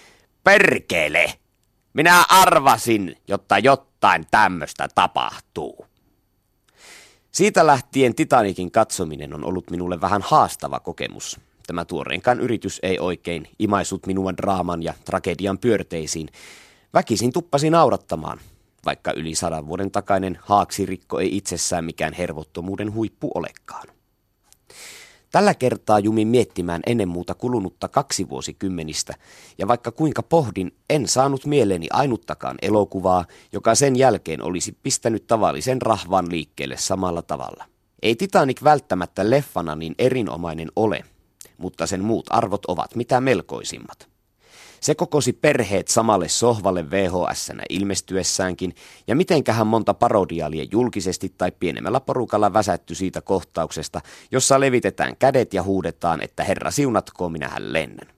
[0.45, 1.35] Perkele!
[1.93, 5.86] Minä arvasin, jotta jotain tämmöistä tapahtuu.
[7.37, 11.41] Siitä lähtien Titanikin katsominen on ollut minulle vähän haastava kokemus.
[11.67, 16.29] Tämä tuoreenkaan yritys ei oikein imaisut minua draaman ja tragedian pyörteisiin.
[16.95, 18.39] Väkisin tuppasi naurattamaan,
[18.85, 23.89] vaikka yli sadan vuoden takainen haaksirikko ei itsessään mikään hervottomuuden huippu olekaan.
[25.31, 29.15] Tällä kertaa jumin miettimään ennen muuta kulunutta kaksi vuosikymmenistä,
[29.59, 35.83] ja vaikka kuinka pohdin, en saanut mieleeni ainuttakaan elokuvaa, joka sen jälkeen olisi pistänyt tavallisen
[35.83, 37.65] rahvan liikkeelle samalla tavalla.
[38.03, 41.05] Ei Titanic välttämättä leffana niin erinomainen ole,
[41.59, 44.16] mutta sen muut arvot ovat mitä melkoisimmat.
[44.87, 48.75] Se kokosi perheet samalle sohvalle vhs ilmestyessäänkin,
[49.07, 55.63] ja mitenkähän monta parodiaalia julkisesti tai pienemmällä porukalla väsätty siitä kohtauksesta, jossa levitetään kädet ja
[55.63, 58.09] huudetaan, että herra siunatkoon, minähän lennän.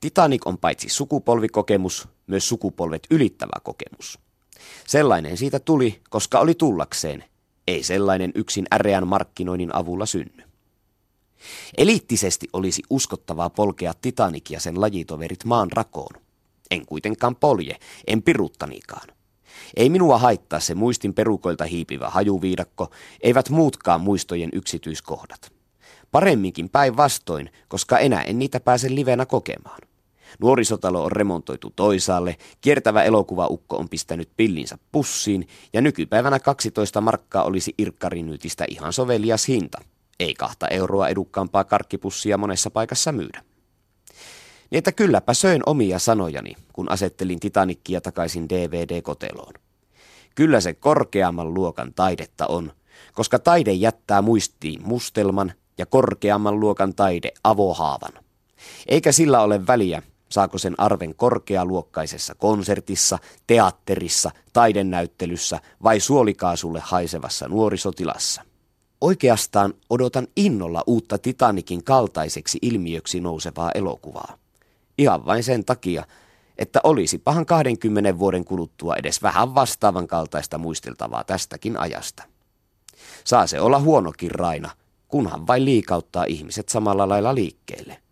[0.00, 4.18] Titanic on paitsi sukupolvikokemus, myös sukupolvet ylittävä kokemus.
[4.86, 7.24] Sellainen siitä tuli, koska oli tullakseen.
[7.66, 10.45] Ei sellainen yksin äreän markkinoinnin avulla synny.
[11.78, 16.22] Eliittisesti olisi uskottavaa polkea Titanic ja sen lajitoverit maan rakoon.
[16.70, 17.76] En kuitenkaan polje,
[18.06, 19.08] en piruttanikaan.
[19.76, 25.52] Ei minua haittaa se muistin perukoilta hiipivä hajuviidakko, eivät muutkaan muistojen yksityiskohdat.
[26.12, 29.80] Paremminkin päinvastoin, koska enää en niitä pääse livenä kokemaan.
[30.40, 37.74] Nuorisotalo on remontoitu toisaalle, kiertävä elokuvaukko on pistänyt pillinsä pussiin ja nykypäivänä 12 markkaa olisi
[37.78, 39.78] irkkarinyytistä ihan sovelias hinta–
[40.20, 43.42] ei kahta euroa edukkaampaa karkkipussia monessa paikassa myydä.
[44.70, 49.54] Niin että kylläpä söin omia sanojani, kun asettelin Titanikkia takaisin DVD-koteloon.
[50.34, 52.72] Kyllä se korkeamman luokan taidetta on,
[53.12, 58.12] koska taide jättää muistiin mustelman ja korkeamman luokan taide avohaavan.
[58.86, 68.42] Eikä sillä ole väliä, saako sen arven korkealuokkaisessa konsertissa, teatterissa, taidennäyttelyssä vai suolikaasulle haisevassa nuorisotilassa.
[69.00, 74.38] Oikeastaan odotan innolla uutta Titanikin kaltaiseksi ilmiöksi nousevaa elokuvaa.
[74.98, 76.04] Ihan vain sen takia,
[76.58, 82.22] että olisi pahan 20 vuoden kuluttua edes vähän vastaavan kaltaista muisteltavaa tästäkin ajasta.
[83.24, 84.70] Saa se olla huonokin raina,
[85.08, 88.02] kunhan vain liikauttaa ihmiset samalla lailla liikkeelle.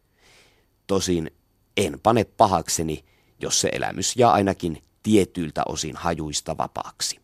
[0.87, 1.31] Tosin
[1.77, 3.05] en pane pahakseni,
[3.41, 7.24] jos se elämys jää ainakin tietyiltä osin hajuista vapaaksi.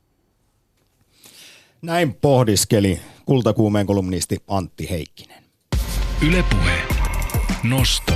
[1.82, 5.42] Näin pohdiskeli kultakuumeen kolumnisti Antti Heikkinen.
[6.28, 6.82] Ylepuhe.
[7.62, 8.12] Nosto.